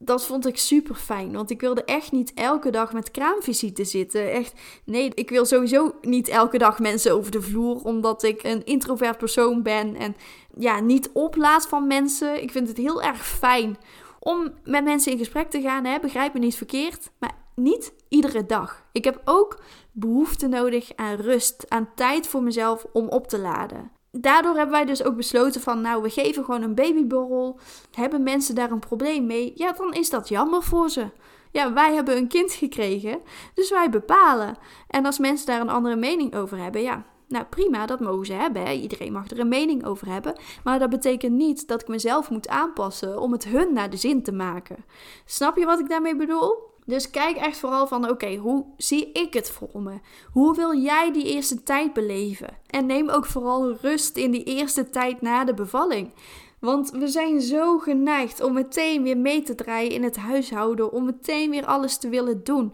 dat 0.01 0.25
vond 0.25 0.47
ik 0.47 0.57
super 0.57 0.95
fijn. 0.95 1.31
Want 1.31 1.49
ik 1.51 1.61
wilde 1.61 1.83
echt 1.83 2.11
niet 2.11 2.33
elke 2.33 2.69
dag 2.69 2.93
met 2.93 3.11
kraamvisite 3.11 3.83
zitten. 3.83 4.31
Echt, 4.31 4.53
nee, 4.85 5.11
ik 5.13 5.29
wil 5.29 5.45
sowieso 5.45 5.95
niet 6.01 6.27
elke 6.27 6.57
dag 6.57 6.79
mensen 6.79 7.13
over 7.13 7.31
de 7.31 7.41
vloer. 7.41 7.81
Omdat 7.83 8.23
ik 8.23 8.43
een 8.43 8.65
introvert 8.65 9.17
persoon 9.17 9.63
ben. 9.63 9.95
En 9.95 10.15
ja, 10.59 10.79
niet 10.79 11.09
oplaat 11.13 11.67
van 11.67 11.87
mensen. 11.87 12.41
Ik 12.41 12.51
vind 12.51 12.67
het 12.67 12.77
heel 12.77 13.01
erg 13.01 13.25
fijn 13.27 13.77
om 14.19 14.53
met 14.63 14.83
mensen 14.83 15.11
in 15.11 15.17
gesprek 15.17 15.49
te 15.49 15.61
gaan. 15.61 15.85
Hè? 15.85 15.99
Begrijp 15.99 16.33
me 16.33 16.39
niet 16.39 16.55
verkeerd. 16.55 17.11
Maar 17.19 17.35
niet 17.55 17.93
iedere 18.09 18.45
dag. 18.45 18.83
Ik 18.91 19.03
heb 19.03 19.21
ook 19.25 19.61
behoefte 19.91 20.47
nodig 20.47 20.91
aan 20.95 21.15
rust, 21.15 21.65
aan 21.69 21.89
tijd 21.95 22.27
voor 22.27 22.43
mezelf 22.43 22.85
om 22.93 23.07
op 23.07 23.27
te 23.27 23.39
laden 23.39 23.91
daardoor 24.11 24.55
hebben 24.55 24.71
wij 24.71 24.85
dus 24.85 25.03
ook 25.03 25.15
besloten 25.15 25.61
van, 25.61 25.81
nou, 25.81 26.01
we 26.01 26.09
geven 26.09 26.43
gewoon 26.43 26.61
een 26.61 26.75
babyborrel. 26.75 27.59
Hebben 27.91 28.23
mensen 28.23 28.55
daar 28.55 28.71
een 28.71 28.79
probleem 28.79 29.25
mee? 29.25 29.51
Ja, 29.55 29.71
dan 29.71 29.93
is 29.93 30.09
dat 30.09 30.29
jammer 30.29 30.63
voor 30.63 30.89
ze. 30.89 31.09
Ja, 31.51 31.73
wij 31.73 31.93
hebben 31.93 32.17
een 32.17 32.27
kind 32.27 32.53
gekregen, 32.53 33.19
dus 33.53 33.69
wij 33.69 33.89
bepalen. 33.89 34.57
En 34.87 35.05
als 35.05 35.19
mensen 35.19 35.45
daar 35.45 35.61
een 35.61 35.69
andere 35.69 35.95
mening 35.95 36.35
over 36.35 36.57
hebben, 36.57 36.81
ja, 36.81 37.05
nou 37.29 37.45
prima, 37.45 37.85
dat 37.85 37.99
mogen 37.99 38.25
ze 38.25 38.33
hebben. 38.33 38.73
Iedereen 38.73 39.11
mag 39.11 39.29
er 39.29 39.39
een 39.39 39.47
mening 39.47 39.85
over 39.85 40.07
hebben. 40.07 40.35
Maar 40.63 40.79
dat 40.79 40.89
betekent 40.89 41.33
niet 41.33 41.67
dat 41.67 41.81
ik 41.81 41.87
mezelf 41.87 42.29
moet 42.29 42.47
aanpassen 42.47 43.19
om 43.19 43.31
het 43.31 43.45
hun 43.45 43.73
naar 43.73 43.89
de 43.89 43.97
zin 43.97 44.23
te 44.23 44.31
maken. 44.31 44.85
Snap 45.25 45.57
je 45.57 45.65
wat 45.65 45.79
ik 45.79 45.89
daarmee 45.89 46.15
bedoel? 46.15 46.67
Dus 46.85 47.09
kijk 47.09 47.37
echt 47.37 47.57
vooral 47.57 47.87
van 47.87 48.09
oké, 48.09 48.35
hoe 48.35 48.65
zie 48.77 49.11
ik 49.11 49.33
het 49.33 49.49
voor 49.49 49.81
me? 49.81 49.99
Hoe 50.31 50.55
wil 50.55 50.77
jij 50.77 51.11
die 51.11 51.25
eerste 51.25 51.63
tijd 51.63 51.93
beleven? 51.93 52.57
En 52.67 52.85
neem 52.85 53.09
ook 53.09 53.25
vooral 53.25 53.73
rust 53.81 54.17
in 54.17 54.31
die 54.31 54.43
eerste 54.43 54.89
tijd 54.89 55.21
na 55.21 55.43
de 55.43 55.53
bevalling. 55.53 56.11
Want 56.59 56.89
we 56.89 57.07
zijn 57.07 57.41
zo 57.41 57.77
geneigd 57.77 58.41
om 58.41 58.53
meteen 58.53 59.03
weer 59.03 59.17
mee 59.17 59.41
te 59.41 59.55
draaien 59.55 59.91
in 59.91 60.03
het 60.03 60.17
huishouden, 60.17 60.91
om 60.91 61.05
meteen 61.05 61.49
weer 61.49 61.65
alles 61.65 61.97
te 61.97 62.09
willen 62.09 62.43
doen. 62.43 62.73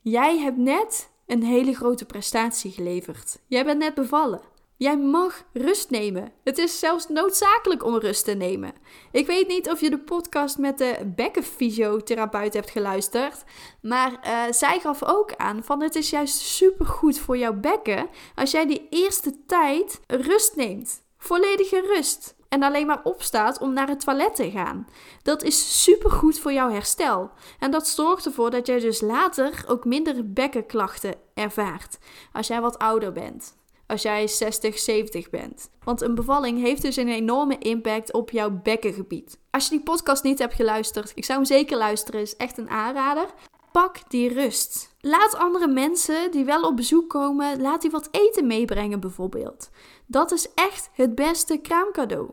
Jij 0.00 0.38
hebt 0.38 0.56
net 0.56 1.11
een 1.32 1.42
hele 1.42 1.74
grote 1.74 2.04
prestatie 2.04 2.70
geleverd. 2.70 3.38
Jij 3.46 3.64
bent 3.64 3.78
net 3.78 3.94
bevallen. 3.94 4.40
Jij 4.76 4.98
mag 4.98 5.44
rust 5.52 5.90
nemen. 5.90 6.32
Het 6.44 6.58
is 6.58 6.78
zelfs 6.78 7.08
noodzakelijk 7.08 7.84
om 7.84 7.96
rust 7.96 8.24
te 8.24 8.32
nemen. 8.32 8.72
Ik 9.12 9.26
weet 9.26 9.48
niet 9.48 9.70
of 9.70 9.80
je 9.80 9.90
de 9.90 9.98
podcast 9.98 10.58
met 10.58 10.78
de 10.78 11.12
bekkenfysiotherapeut 11.16 12.54
hebt 12.54 12.70
geluisterd. 12.70 13.44
Maar 13.80 14.12
uh, 14.12 14.52
zij 14.52 14.80
gaf 14.80 15.04
ook 15.04 15.36
aan 15.36 15.64
van 15.64 15.82
het 15.82 15.94
is 15.94 16.10
juist 16.10 16.38
supergoed 16.38 17.18
voor 17.18 17.36
jouw 17.36 17.54
bekken 17.54 18.08
als 18.34 18.50
jij 18.50 18.66
die 18.66 18.86
eerste 18.90 19.44
tijd 19.46 20.00
rust 20.06 20.56
neemt. 20.56 21.02
Volledige 21.18 21.80
rust. 21.80 22.34
En 22.52 22.62
alleen 22.62 22.86
maar 22.86 23.00
opstaat 23.02 23.58
om 23.58 23.72
naar 23.72 23.88
het 23.88 24.00
toilet 24.00 24.34
te 24.34 24.50
gaan. 24.50 24.86
Dat 25.22 25.42
is 25.42 25.82
supergoed 25.82 26.38
voor 26.38 26.52
jouw 26.52 26.70
herstel. 26.70 27.30
En 27.58 27.70
dat 27.70 27.88
zorgt 27.88 28.26
ervoor 28.26 28.50
dat 28.50 28.66
jij 28.66 28.80
dus 28.80 29.00
later 29.00 29.64
ook 29.68 29.84
minder 29.84 30.32
bekkenklachten 30.32 31.14
ervaart. 31.34 31.98
Als 32.32 32.46
jij 32.46 32.60
wat 32.60 32.78
ouder 32.78 33.12
bent 33.12 33.60
als 33.86 34.02
jij 34.02 34.28
60, 34.28 34.78
70 34.78 35.30
bent. 35.30 35.70
Want 35.84 36.00
een 36.00 36.14
bevalling 36.14 36.60
heeft 36.60 36.82
dus 36.82 36.96
een 36.96 37.08
enorme 37.08 37.58
impact 37.58 38.12
op 38.12 38.30
jouw 38.30 38.50
bekkengebied. 38.50 39.38
Als 39.50 39.64
je 39.64 39.70
die 39.70 39.82
podcast 39.82 40.22
niet 40.22 40.38
hebt 40.38 40.54
geluisterd, 40.54 41.12
ik 41.14 41.24
zou 41.24 41.38
hem 41.38 41.46
zeker 41.46 41.76
luisteren, 41.76 42.20
is 42.20 42.36
echt 42.36 42.58
een 42.58 42.70
aanrader. 42.70 43.26
Pak 43.72 44.10
die 44.10 44.32
rust. 44.32 44.94
Laat 45.00 45.36
andere 45.36 45.68
mensen 45.68 46.30
die 46.30 46.44
wel 46.44 46.62
op 46.62 46.76
bezoek 46.76 47.08
komen, 47.08 47.60
laat 47.60 47.80
die 47.80 47.90
wat 47.90 48.08
eten 48.10 48.46
meebrengen 48.46 49.00
bijvoorbeeld. 49.00 49.70
Dat 50.06 50.32
is 50.32 50.54
echt 50.54 50.90
het 50.92 51.14
beste 51.14 51.56
kraamcadeau. 51.56 52.30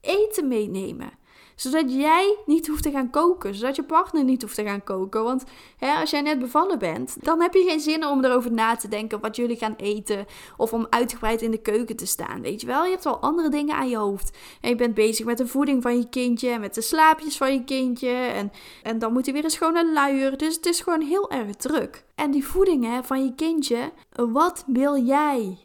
Eten 0.00 0.48
meenemen 0.48 1.18
zodat 1.60 1.92
jij 1.92 2.36
niet 2.46 2.66
hoeft 2.66 2.82
te 2.82 2.90
gaan 2.90 3.10
koken. 3.10 3.54
Zodat 3.54 3.76
je 3.76 3.82
partner 3.82 4.24
niet 4.24 4.42
hoeft 4.42 4.54
te 4.54 4.64
gaan 4.64 4.84
koken. 4.84 5.22
Want 5.22 5.44
hè, 5.76 5.94
als 5.94 6.10
jij 6.10 6.20
net 6.20 6.38
bevallen 6.38 6.78
bent, 6.78 7.16
dan 7.24 7.40
heb 7.40 7.54
je 7.54 7.64
geen 7.68 7.80
zin 7.80 8.06
om 8.06 8.24
erover 8.24 8.52
na 8.52 8.76
te 8.76 8.88
denken 8.88 9.20
wat 9.20 9.36
jullie 9.36 9.56
gaan 9.56 9.74
eten. 9.76 10.26
Of 10.56 10.72
om 10.72 10.86
uitgebreid 10.90 11.42
in 11.42 11.50
de 11.50 11.62
keuken 11.62 11.96
te 11.96 12.06
staan. 12.06 12.40
Weet 12.40 12.60
je 12.60 12.66
wel, 12.66 12.84
je 12.84 12.90
hebt 12.90 13.04
wel 13.04 13.18
andere 13.18 13.48
dingen 13.48 13.74
aan 13.74 13.88
je 13.88 13.96
hoofd. 13.96 14.36
En 14.60 14.68
je 14.68 14.74
bent 14.74 14.94
bezig 14.94 15.26
met 15.26 15.38
de 15.38 15.46
voeding 15.46 15.82
van 15.82 15.98
je 15.98 16.08
kindje. 16.08 16.48
En 16.48 16.60
met 16.60 16.74
de 16.74 16.80
slaapjes 16.80 17.36
van 17.36 17.52
je 17.52 17.64
kindje. 17.64 18.10
En, 18.10 18.52
en 18.82 18.98
dan 18.98 19.12
moet 19.12 19.24
hij 19.24 19.34
weer 19.34 19.44
een 19.44 19.50
schone 19.50 19.92
luier. 19.92 20.36
Dus 20.36 20.56
het 20.56 20.66
is 20.66 20.80
gewoon 20.80 21.00
heel 21.00 21.30
erg 21.30 21.54
druk. 21.56 22.04
En 22.14 22.30
die 22.30 22.46
voeding 22.46 22.84
hè, 22.84 23.02
van 23.02 23.24
je 23.24 23.34
kindje, 23.34 23.92
wat 24.12 24.64
wil 24.66 24.96
jij? 24.96 25.58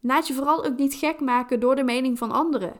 Laat 0.00 0.26
je 0.26 0.34
vooral 0.34 0.64
ook 0.64 0.76
niet 0.76 0.94
gek 0.94 1.20
maken 1.20 1.60
door 1.60 1.76
de 1.76 1.84
mening 1.84 2.18
van 2.18 2.30
anderen. 2.30 2.72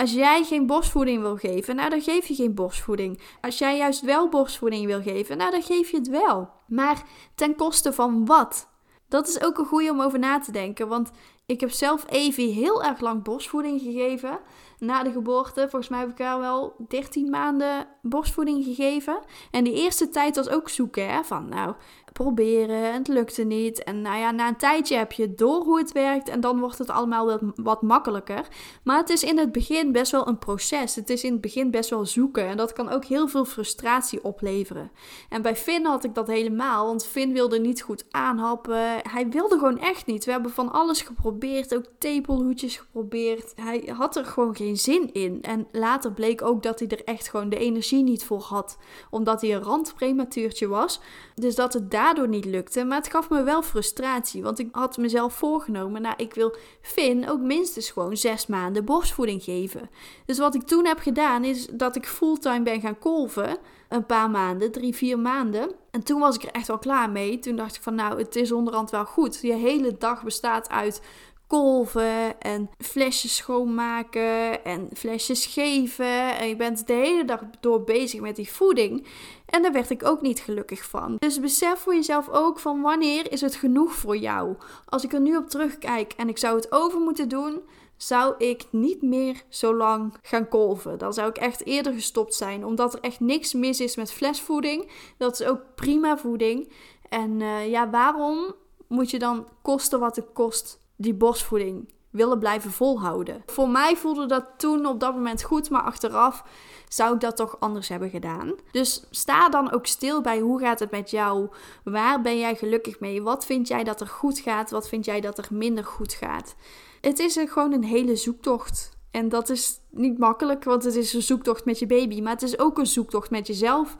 Als 0.00 0.12
jij 0.12 0.44
geen 0.44 0.66
borstvoeding 0.66 1.20
wil 1.20 1.36
geven, 1.36 1.76
nou 1.76 1.90
dan 1.90 2.00
geef 2.00 2.26
je 2.26 2.34
geen 2.34 2.54
borstvoeding. 2.54 3.20
Als 3.40 3.58
jij 3.58 3.76
juist 3.76 4.00
wel 4.00 4.28
borstvoeding 4.28 4.86
wil 4.86 5.02
geven, 5.02 5.36
nou 5.36 5.50
dan 5.50 5.62
geef 5.62 5.90
je 5.90 5.96
het 5.96 6.08
wel. 6.08 6.50
Maar 6.66 7.02
ten 7.34 7.56
koste 7.56 7.92
van 7.92 8.26
wat? 8.26 8.68
Dat 9.08 9.28
is 9.28 9.42
ook 9.42 9.58
een 9.58 9.64
goede 9.64 9.90
om 9.90 10.00
over 10.00 10.18
na 10.18 10.38
te 10.38 10.52
denken. 10.52 10.88
Want 10.88 11.10
Ik 11.50 11.60
heb 11.60 11.70
zelf 11.70 12.04
Evie 12.08 12.52
heel 12.52 12.82
erg 12.82 13.00
lang 13.00 13.22
borstvoeding 13.22 13.80
gegeven 13.80 14.40
na 14.80 15.02
de 15.02 15.10
geboorte. 15.10 15.60
Volgens 15.60 15.88
mij 15.88 16.00
heb 16.00 16.10
ik 16.10 16.18
haar 16.18 16.40
wel 16.40 16.74
13 16.88 17.30
maanden 17.30 17.86
borstvoeding 18.02 18.64
gegeven. 18.64 19.18
En 19.50 19.64
die 19.64 19.74
eerste 19.74 20.08
tijd 20.08 20.36
was 20.36 20.48
ook 20.48 20.68
zoeken, 20.68 21.08
hè? 21.08 21.24
Van 21.24 21.48
nou, 21.48 21.74
proberen, 22.12 22.92
het 22.92 23.08
lukte 23.08 23.42
niet. 23.42 23.84
En 23.84 24.02
nou 24.02 24.18
ja, 24.18 24.30
na 24.30 24.48
een 24.48 24.56
tijdje 24.56 24.96
heb 24.96 25.12
je 25.12 25.34
door 25.34 25.62
hoe 25.62 25.78
het 25.78 25.92
werkt 25.92 26.28
en 26.28 26.40
dan 26.40 26.60
wordt 26.60 26.78
het 26.78 26.90
allemaal 26.90 27.26
wat, 27.26 27.40
wat 27.54 27.82
makkelijker. 27.82 28.48
Maar 28.84 28.96
het 28.96 29.10
is 29.10 29.22
in 29.22 29.38
het 29.38 29.52
begin 29.52 29.92
best 29.92 30.12
wel 30.12 30.28
een 30.28 30.38
proces. 30.38 30.94
Het 30.94 31.10
is 31.10 31.24
in 31.24 31.32
het 31.32 31.40
begin 31.40 31.70
best 31.70 31.90
wel 31.90 32.06
zoeken 32.06 32.46
en 32.46 32.56
dat 32.56 32.72
kan 32.72 32.88
ook 32.88 33.04
heel 33.04 33.28
veel 33.28 33.44
frustratie 33.44 34.24
opleveren. 34.24 34.90
En 35.28 35.42
bij 35.42 35.56
Finn 35.56 35.86
had 35.86 36.04
ik 36.04 36.14
dat 36.14 36.26
helemaal, 36.26 36.86
want 36.86 37.06
Finn 37.06 37.32
wilde 37.32 37.58
niet 37.58 37.82
goed 37.82 38.04
aanhappen. 38.10 39.00
Hij 39.02 39.28
wilde 39.28 39.58
gewoon 39.58 39.78
echt 39.78 40.06
niet. 40.06 40.24
We 40.24 40.30
hebben 40.30 40.50
van 40.50 40.72
alles 40.72 41.02
geprobeerd, 41.02 41.38
ook 41.74 41.84
tepelhoedjes 41.98 42.76
geprobeerd. 42.76 43.52
Hij 43.56 43.92
had 43.96 44.16
er 44.16 44.24
gewoon 44.24 44.56
geen 44.56 44.76
zin 44.76 45.12
in. 45.12 45.42
En 45.42 45.68
later 45.72 46.12
bleek 46.12 46.42
ook 46.42 46.62
dat 46.62 46.78
hij 46.78 46.88
er 46.88 47.04
echt 47.04 47.28
gewoon 47.28 47.48
de 47.48 47.58
energie 47.58 48.02
niet 48.02 48.24
voor 48.24 48.40
had, 48.40 48.78
omdat 49.10 49.40
hij 49.40 49.54
een 49.54 49.62
randprematuurtje 49.62 50.68
was. 50.68 51.00
Dus 51.34 51.54
dat 51.54 51.72
het 51.72 51.90
daardoor 51.90 52.28
niet 52.28 52.44
lukte. 52.44 52.84
Maar 52.84 52.98
het 52.98 53.10
gaf 53.10 53.30
me 53.30 53.42
wel 53.42 53.62
frustratie. 53.62 54.42
Want 54.42 54.58
ik 54.58 54.68
had 54.72 54.96
mezelf 54.96 55.34
voorgenomen. 55.34 56.02
Nou, 56.02 56.14
ik 56.16 56.34
wil 56.34 56.54
Finn 56.80 57.28
ook 57.28 57.40
minstens 57.40 57.90
gewoon 57.90 58.16
zes 58.16 58.46
maanden 58.46 58.84
borstvoeding 58.84 59.42
geven. 59.42 59.90
Dus 60.26 60.38
wat 60.38 60.54
ik 60.54 60.62
toen 60.62 60.86
heb 60.86 60.98
gedaan 60.98 61.44
is 61.44 61.66
dat 61.66 61.96
ik 61.96 62.06
fulltime 62.06 62.62
ben 62.62 62.80
gaan 62.80 62.98
kolven. 62.98 63.58
Een 63.88 64.06
paar 64.06 64.30
maanden, 64.30 64.72
drie, 64.72 64.94
vier 64.94 65.18
maanden. 65.18 65.70
En 65.90 66.02
toen 66.02 66.20
was 66.20 66.34
ik 66.34 66.42
er 66.42 66.50
echt 66.50 66.66
wel 66.66 66.78
klaar 66.78 67.10
mee. 67.10 67.38
Toen 67.38 67.56
dacht 67.56 67.76
ik 67.76 67.82
van 67.82 67.94
nou, 67.94 68.18
het 68.18 68.36
is 68.36 68.52
onderhand 68.52 68.90
wel 68.90 69.04
goed. 69.04 69.38
Je 69.42 69.52
hele 69.52 69.96
dag 69.98 70.22
bestaat 70.22 70.68
uit 70.68 71.02
kolven 71.50 72.40
en 72.40 72.70
flesjes 72.78 73.36
schoonmaken 73.36 74.64
en 74.64 74.88
flesjes 74.94 75.46
geven. 75.46 76.38
En 76.38 76.48
je 76.48 76.56
bent 76.56 76.86
de 76.86 76.92
hele 76.92 77.24
dag 77.24 77.40
door 77.60 77.84
bezig 77.84 78.20
met 78.20 78.36
die 78.36 78.52
voeding. 78.52 79.06
En 79.46 79.62
daar 79.62 79.72
werd 79.72 79.90
ik 79.90 80.04
ook 80.04 80.20
niet 80.20 80.40
gelukkig 80.40 80.84
van. 80.84 81.16
Dus 81.18 81.40
besef 81.40 81.78
voor 81.78 81.94
jezelf 81.94 82.28
ook 82.28 82.58
van 82.58 82.80
wanneer 82.80 83.32
is 83.32 83.40
het 83.40 83.54
genoeg 83.54 83.92
voor 83.92 84.16
jou. 84.16 84.56
Als 84.84 85.04
ik 85.04 85.12
er 85.12 85.20
nu 85.20 85.36
op 85.36 85.48
terugkijk 85.48 86.12
en 86.16 86.28
ik 86.28 86.38
zou 86.38 86.56
het 86.56 86.72
over 86.72 87.00
moeten 87.00 87.28
doen, 87.28 87.60
zou 87.96 88.34
ik 88.38 88.64
niet 88.70 89.02
meer 89.02 89.42
zo 89.48 89.74
lang 89.74 90.14
gaan 90.22 90.48
kolven. 90.48 90.98
Dan 90.98 91.12
zou 91.12 91.28
ik 91.28 91.38
echt 91.38 91.66
eerder 91.66 91.92
gestopt 91.92 92.34
zijn, 92.34 92.64
omdat 92.64 92.94
er 92.94 93.00
echt 93.00 93.20
niks 93.20 93.52
mis 93.52 93.80
is 93.80 93.96
met 93.96 94.12
flesvoeding. 94.12 94.90
Dat 95.16 95.40
is 95.40 95.46
ook 95.46 95.60
prima 95.74 96.18
voeding. 96.18 96.72
En 97.08 97.40
uh, 97.40 97.70
ja, 97.70 97.90
waarom 97.90 98.54
moet 98.88 99.10
je 99.10 99.18
dan 99.18 99.46
kosten 99.62 100.00
wat 100.00 100.16
het 100.16 100.32
kost 100.32 100.78
die 101.00 101.14
borstvoeding 101.14 101.92
willen 102.10 102.38
blijven 102.38 102.70
volhouden. 102.70 103.42
Voor 103.46 103.68
mij 103.68 103.96
voelde 103.96 104.26
dat 104.26 104.44
toen 104.56 104.86
op 104.86 105.00
dat 105.00 105.14
moment 105.14 105.42
goed, 105.42 105.70
maar 105.70 105.82
achteraf 105.82 106.44
zou 106.88 107.14
ik 107.14 107.20
dat 107.20 107.36
toch 107.36 107.56
anders 107.60 107.88
hebben 107.88 108.10
gedaan. 108.10 108.54
Dus 108.70 109.06
sta 109.10 109.48
dan 109.48 109.72
ook 109.72 109.86
stil 109.86 110.20
bij 110.20 110.38
hoe 110.38 110.60
gaat 110.60 110.78
het 110.78 110.90
met 110.90 111.10
jou? 111.10 111.48
Waar 111.84 112.22
ben 112.22 112.38
jij 112.38 112.56
gelukkig 112.56 113.00
mee? 113.00 113.22
Wat 113.22 113.46
vind 113.46 113.68
jij 113.68 113.84
dat 113.84 114.00
er 114.00 114.06
goed 114.06 114.38
gaat? 114.38 114.70
Wat 114.70 114.88
vind 114.88 115.04
jij 115.04 115.20
dat 115.20 115.38
er 115.38 115.46
minder 115.50 115.84
goed 115.84 116.12
gaat? 116.12 116.54
Het 117.00 117.18
is 117.18 117.38
gewoon 117.44 117.72
een 117.72 117.84
hele 117.84 118.16
zoektocht. 118.16 118.98
En 119.10 119.28
dat 119.28 119.48
is 119.48 119.80
niet 119.90 120.18
makkelijk, 120.18 120.64
want 120.64 120.84
het 120.84 120.94
is 120.94 121.12
een 121.12 121.22
zoektocht 121.22 121.64
met 121.64 121.78
je 121.78 121.86
baby. 121.86 122.20
Maar 122.20 122.32
het 122.32 122.42
is 122.42 122.58
ook 122.58 122.78
een 122.78 122.86
zoektocht 122.86 123.30
met 123.30 123.46
jezelf. 123.46 123.96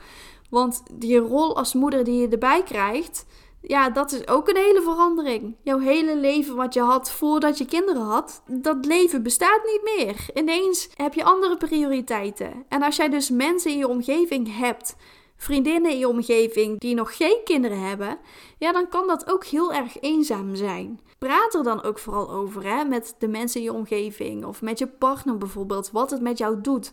Want 0.50 0.82
die 0.92 1.18
rol 1.18 1.56
als 1.56 1.74
moeder 1.74 2.04
die 2.04 2.20
je 2.20 2.28
erbij 2.28 2.62
krijgt, 2.62 3.26
ja, 3.62 3.90
dat 3.90 4.12
is 4.12 4.28
ook 4.28 4.48
een 4.48 4.56
hele 4.56 4.82
verandering. 4.82 5.56
Jouw 5.62 5.78
hele 5.78 6.16
leven 6.16 6.56
wat 6.56 6.74
je 6.74 6.80
had 6.80 7.10
voordat 7.10 7.58
je 7.58 7.64
kinderen 7.64 8.02
had, 8.02 8.42
dat 8.46 8.86
leven 8.86 9.22
bestaat 9.22 9.60
niet 9.64 9.96
meer. 9.96 10.26
Ineens 10.34 10.88
heb 10.94 11.14
je 11.14 11.24
andere 11.24 11.56
prioriteiten. 11.56 12.64
En 12.68 12.82
als 12.82 12.96
jij 12.96 13.08
dus 13.08 13.30
mensen 13.30 13.70
in 13.70 13.78
je 13.78 13.88
omgeving 13.88 14.56
hebt, 14.56 14.96
vriendinnen 15.36 15.90
in 15.90 15.98
je 15.98 16.08
omgeving 16.08 16.80
die 16.80 16.94
nog 16.94 17.16
geen 17.16 17.40
kinderen 17.44 17.80
hebben, 17.80 18.18
ja, 18.58 18.72
dan 18.72 18.88
kan 18.88 19.06
dat 19.06 19.30
ook 19.30 19.44
heel 19.44 19.72
erg 19.72 20.00
eenzaam 20.00 20.54
zijn. 20.54 21.00
Praat 21.18 21.54
er 21.54 21.62
dan 21.62 21.82
ook 21.82 21.98
vooral 21.98 22.30
over 22.30 22.64
hè, 22.64 22.84
met 22.84 23.14
de 23.18 23.28
mensen 23.28 23.60
in 23.60 23.66
je 23.66 23.72
omgeving 23.72 24.44
of 24.44 24.62
met 24.62 24.78
je 24.78 24.86
partner 24.86 25.38
bijvoorbeeld, 25.38 25.90
wat 25.90 26.10
het 26.10 26.20
met 26.20 26.38
jou 26.38 26.60
doet. 26.60 26.90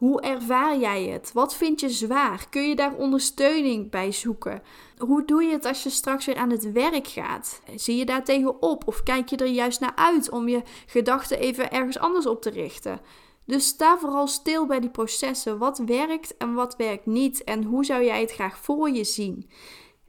Hoe 0.00 0.20
ervaar 0.20 0.78
jij 0.78 1.04
het? 1.04 1.32
Wat 1.32 1.54
vind 1.54 1.80
je 1.80 1.88
zwaar? 1.88 2.46
Kun 2.50 2.68
je 2.68 2.76
daar 2.76 2.94
ondersteuning 2.94 3.90
bij 3.90 4.12
zoeken? 4.12 4.62
Hoe 4.98 5.24
doe 5.24 5.42
je 5.42 5.52
het 5.52 5.64
als 5.64 5.82
je 5.82 5.90
straks 5.90 6.26
weer 6.26 6.36
aan 6.36 6.50
het 6.50 6.72
werk 6.72 7.06
gaat? 7.06 7.60
Zie 7.76 7.96
je 7.96 8.04
daar 8.04 8.24
tegenop 8.24 8.86
of 8.86 9.02
kijk 9.02 9.28
je 9.28 9.36
er 9.36 9.46
juist 9.46 9.80
naar 9.80 9.92
uit 9.94 10.30
om 10.30 10.48
je 10.48 10.62
gedachten 10.86 11.38
even 11.38 11.70
ergens 11.70 11.98
anders 11.98 12.26
op 12.26 12.42
te 12.42 12.50
richten? 12.50 13.00
Dus 13.44 13.66
sta 13.66 13.98
vooral 13.98 14.26
stil 14.26 14.66
bij 14.66 14.80
die 14.80 14.90
processen. 14.90 15.58
Wat 15.58 15.78
werkt 15.78 16.36
en 16.36 16.54
wat 16.54 16.76
werkt 16.76 17.06
niet 17.06 17.44
en 17.44 17.64
hoe 17.64 17.84
zou 17.84 18.04
jij 18.04 18.20
het 18.20 18.32
graag 18.32 18.58
voor 18.58 18.90
je 18.90 19.04
zien? 19.04 19.50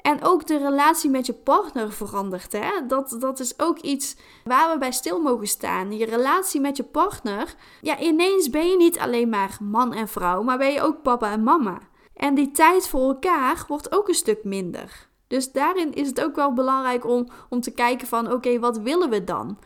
En 0.01 0.23
ook 0.23 0.47
de 0.47 0.57
relatie 0.57 1.09
met 1.09 1.25
je 1.25 1.33
partner 1.33 1.91
verandert. 1.91 2.51
Hè? 2.51 2.85
Dat, 2.87 3.15
dat 3.19 3.39
is 3.39 3.59
ook 3.59 3.79
iets 3.79 4.15
waar 4.43 4.71
we 4.73 4.77
bij 4.77 4.91
stil 4.91 5.21
mogen 5.21 5.47
staan. 5.47 5.97
Je 5.97 6.05
relatie 6.05 6.61
met 6.61 6.77
je 6.77 6.83
partner. 6.83 7.55
Ja, 7.81 7.99
ineens 7.99 8.49
ben 8.49 8.67
je 8.67 8.77
niet 8.77 8.99
alleen 8.99 9.29
maar 9.29 9.57
man 9.61 9.93
en 9.93 10.07
vrouw, 10.07 10.43
maar 10.43 10.57
ben 10.57 10.71
je 10.71 10.81
ook 10.81 11.01
papa 11.01 11.31
en 11.31 11.43
mama. 11.43 11.77
En 12.15 12.35
die 12.35 12.51
tijd 12.51 12.87
voor 12.87 13.07
elkaar 13.07 13.63
wordt 13.67 13.95
ook 13.95 14.07
een 14.07 14.13
stuk 14.13 14.43
minder. 14.43 15.09
Dus 15.27 15.51
daarin 15.51 15.93
is 15.93 16.07
het 16.07 16.23
ook 16.23 16.35
wel 16.35 16.53
belangrijk 16.53 17.05
om, 17.05 17.27
om 17.49 17.61
te 17.61 17.71
kijken 17.71 18.07
van 18.07 18.31
oké, 18.31 18.59
wat 18.59 18.77
willen 18.77 19.09
we 19.09 19.23
dan? 19.23 19.57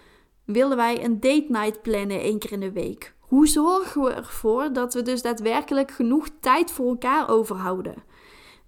Willen 0.45 0.77
wij 0.77 1.03
een 1.03 1.19
date 1.19 1.45
night 1.47 1.81
plannen 1.81 2.19
één 2.19 2.39
keer 2.39 2.51
in 2.51 2.59
de 2.59 2.71
week? 2.71 3.15
Hoe 3.19 3.47
zorgen 3.47 4.01
we 4.01 4.13
ervoor 4.13 4.73
dat 4.73 4.93
we 4.93 5.01
dus 5.01 5.21
daadwerkelijk 5.21 5.91
genoeg 5.91 6.27
tijd 6.39 6.71
voor 6.71 6.87
elkaar 6.87 7.29
overhouden? 7.29 8.03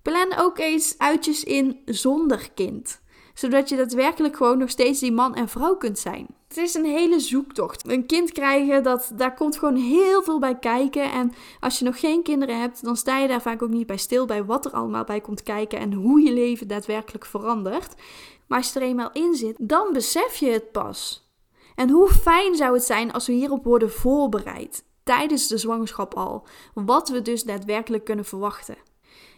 Plan 0.08 0.38
ook 0.38 0.58
eens 0.60 0.96
uitjes 0.98 1.44
in 1.44 1.82
zonder 1.86 2.50
kind. 2.54 3.02
Zodat 3.34 3.70
je 3.70 3.76
daadwerkelijk 3.76 4.36
gewoon 4.36 4.58
nog 4.58 4.70
steeds 4.70 5.00
die 5.00 5.12
man 5.12 5.36
en 5.36 5.50
vrouw 5.50 5.76
kunt 5.76 6.00
zijn. 6.00 6.28
Het 6.48 6.58
is 6.58 6.74
een 6.74 6.86
hele 6.86 7.20
zoektocht. 7.20 7.90
Een 7.90 8.06
kind 8.06 8.32
krijgen, 8.32 8.84
dat, 8.84 9.12
daar 9.16 9.34
komt 9.34 9.58
gewoon 9.58 9.76
heel 9.76 10.24
veel 10.24 10.40
bij 10.40 10.60
kijken. 10.60 11.12
En 11.12 11.34
als 11.60 11.80
je 11.80 11.86
nog 11.86 12.00
geen 12.00 12.24
kinderen 12.24 12.60
hebt, 12.60 12.84
dan 12.84 12.98
sta 12.98 13.18
je 13.18 13.28
daar 13.28 13.42
vaak 13.42 13.62
ook 13.62 13.70
niet 13.70 13.88
bij 13.88 13.98
stil 13.98 14.26
bij 14.26 14.46
wat 14.46 14.66
er 14.66 14.72
allemaal 14.72 15.04
bij 15.04 15.22
komt 15.22 15.44
kijken 15.44 15.80
en 15.80 15.94
hoe 15.94 16.22
je 16.22 16.34
leven 16.34 16.68
daadwerkelijk 16.68 17.26
verandert. 17.26 17.94
Maar 18.48 18.58
als 18.58 18.74
je 18.74 18.80
er 18.80 18.86
eenmaal 18.86 19.12
in 19.12 19.36
zit, 19.36 19.56
dan 19.60 19.94
besef 19.94 20.36
je 20.36 20.50
het 20.50 20.72
pas. 20.72 21.30
En 21.76 21.90
hoe 21.90 22.10
fijn 22.10 22.56
zou 22.56 22.74
het 22.74 22.84
zijn 22.84 23.12
als 23.14 23.28
we 23.28 23.34
hierop 23.34 23.64
worden 23.64 23.92
voorbereid 23.92 24.84
tijdens 25.04 25.48
de 25.48 25.58
zwangerschap 25.58 26.14
al, 26.14 26.48
wat 26.74 27.10
we 27.10 27.22
dus 27.22 27.44
daadwerkelijk 27.44 28.04
kunnen 28.04 28.26
verwachten. 28.26 28.78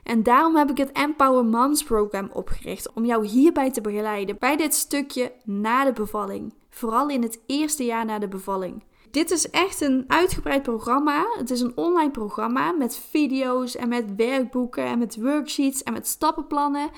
En 0.03 0.23
daarom 0.23 0.55
heb 0.55 0.69
ik 0.69 0.77
het 0.77 0.91
Empower 0.91 1.45
Moms 1.45 1.83
Program 1.83 2.29
opgericht 2.33 2.93
om 2.93 3.05
jou 3.05 3.25
hierbij 3.25 3.71
te 3.71 3.81
begeleiden 3.81 4.37
bij 4.39 4.57
dit 4.57 4.73
stukje 4.73 5.31
na 5.43 5.85
de 5.85 5.93
bevalling. 5.93 6.53
Vooral 6.69 7.09
in 7.09 7.21
het 7.21 7.39
eerste 7.45 7.85
jaar 7.85 8.05
na 8.05 8.19
de 8.19 8.27
bevalling. 8.27 8.83
Dit 9.11 9.31
is 9.31 9.49
echt 9.49 9.81
een 9.81 10.03
uitgebreid 10.07 10.63
programma. 10.63 11.25
Het 11.37 11.49
is 11.49 11.61
een 11.61 11.77
online 11.77 12.11
programma 12.11 12.71
met 12.71 12.97
video's 13.09 13.75
en 13.75 13.89
met 13.89 14.15
werkboeken 14.15 14.83
en 14.83 14.99
met 14.99 15.21
worksheets 15.21 15.83
en 15.83 15.93
met 15.93 16.07
stappenplannen. 16.07 16.89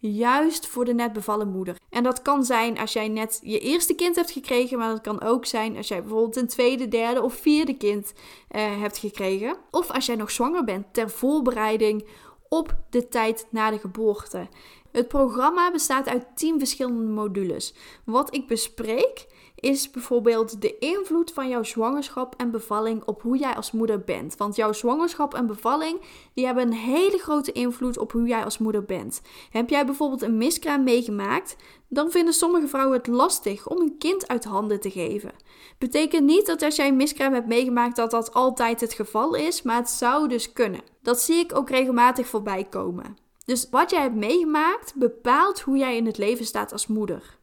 Juist 0.00 0.66
voor 0.66 0.84
de 0.84 0.94
net 0.94 1.12
bevallen 1.12 1.48
moeder. 1.48 1.76
En 1.90 2.02
dat 2.02 2.22
kan 2.22 2.44
zijn 2.44 2.78
als 2.78 2.92
jij 2.92 3.08
net 3.08 3.40
je 3.42 3.58
eerste 3.58 3.94
kind 3.94 4.16
hebt 4.16 4.30
gekregen, 4.30 4.78
maar 4.78 4.88
dat 4.88 5.00
kan 5.00 5.22
ook 5.22 5.46
zijn 5.46 5.76
als 5.76 5.88
jij 5.88 6.00
bijvoorbeeld 6.00 6.36
een 6.36 6.46
tweede, 6.46 6.88
derde 6.88 7.22
of 7.22 7.34
vierde 7.34 7.76
kind 7.76 8.12
uh, 8.50 8.80
hebt 8.80 8.98
gekregen. 8.98 9.56
Of 9.70 9.90
als 9.90 10.06
jij 10.06 10.16
nog 10.16 10.30
zwanger 10.30 10.64
bent 10.64 10.86
ter 10.92 11.10
voorbereiding 11.10 12.04
op 12.48 12.76
de 12.90 13.08
tijd 13.08 13.46
na 13.50 13.70
de 13.70 13.78
geboorte. 13.78 14.48
Het 14.92 15.08
programma 15.08 15.70
bestaat 15.70 16.08
uit 16.08 16.26
10 16.34 16.58
verschillende 16.58 17.12
modules. 17.12 17.74
Wat 18.04 18.34
ik 18.34 18.46
bespreek 18.46 19.26
is 19.54 19.90
bijvoorbeeld 19.90 20.60
de 20.62 20.78
invloed 20.78 21.32
van 21.32 21.48
jouw 21.48 21.62
zwangerschap 21.62 22.34
en 22.36 22.50
bevalling 22.50 23.04
op 23.04 23.22
hoe 23.22 23.38
jij 23.38 23.54
als 23.54 23.72
moeder 23.72 24.00
bent. 24.00 24.36
Want 24.36 24.56
jouw 24.56 24.72
zwangerschap 24.72 25.34
en 25.34 25.46
bevalling 25.46 26.00
die 26.34 26.46
hebben 26.46 26.66
een 26.66 26.72
hele 26.72 27.18
grote 27.18 27.52
invloed 27.52 27.98
op 27.98 28.12
hoe 28.12 28.26
jij 28.26 28.44
als 28.44 28.58
moeder 28.58 28.84
bent. 28.84 29.20
Heb 29.50 29.68
jij 29.70 29.86
bijvoorbeeld 29.86 30.22
een 30.22 30.36
miskraam 30.36 30.84
meegemaakt, 30.84 31.56
dan 31.88 32.10
vinden 32.10 32.34
sommige 32.34 32.68
vrouwen 32.68 32.96
het 32.96 33.06
lastig 33.06 33.68
om 33.68 33.80
een 33.80 33.98
kind 33.98 34.28
uit 34.28 34.44
handen 34.44 34.80
te 34.80 34.90
geven. 34.90 35.32
Betekent 35.78 36.24
niet 36.24 36.46
dat 36.46 36.62
als 36.62 36.76
jij 36.76 36.88
een 36.88 36.96
miskraam 36.96 37.32
hebt 37.32 37.46
meegemaakt 37.46 37.96
dat 37.96 38.10
dat 38.10 38.34
altijd 38.34 38.80
het 38.80 38.92
geval 38.92 39.34
is, 39.34 39.62
maar 39.62 39.76
het 39.76 39.90
zou 39.90 40.28
dus 40.28 40.52
kunnen. 40.52 40.80
Dat 41.02 41.20
zie 41.20 41.36
ik 41.36 41.56
ook 41.56 41.70
regelmatig 41.70 42.26
voorbij 42.26 42.64
komen. 42.64 43.16
Dus 43.44 43.68
wat 43.70 43.90
jij 43.90 44.00
hebt 44.02 44.14
meegemaakt 44.14 44.94
bepaalt 44.94 45.60
hoe 45.60 45.76
jij 45.76 45.96
in 45.96 46.06
het 46.06 46.18
leven 46.18 46.44
staat 46.44 46.72
als 46.72 46.86
moeder. 46.86 47.38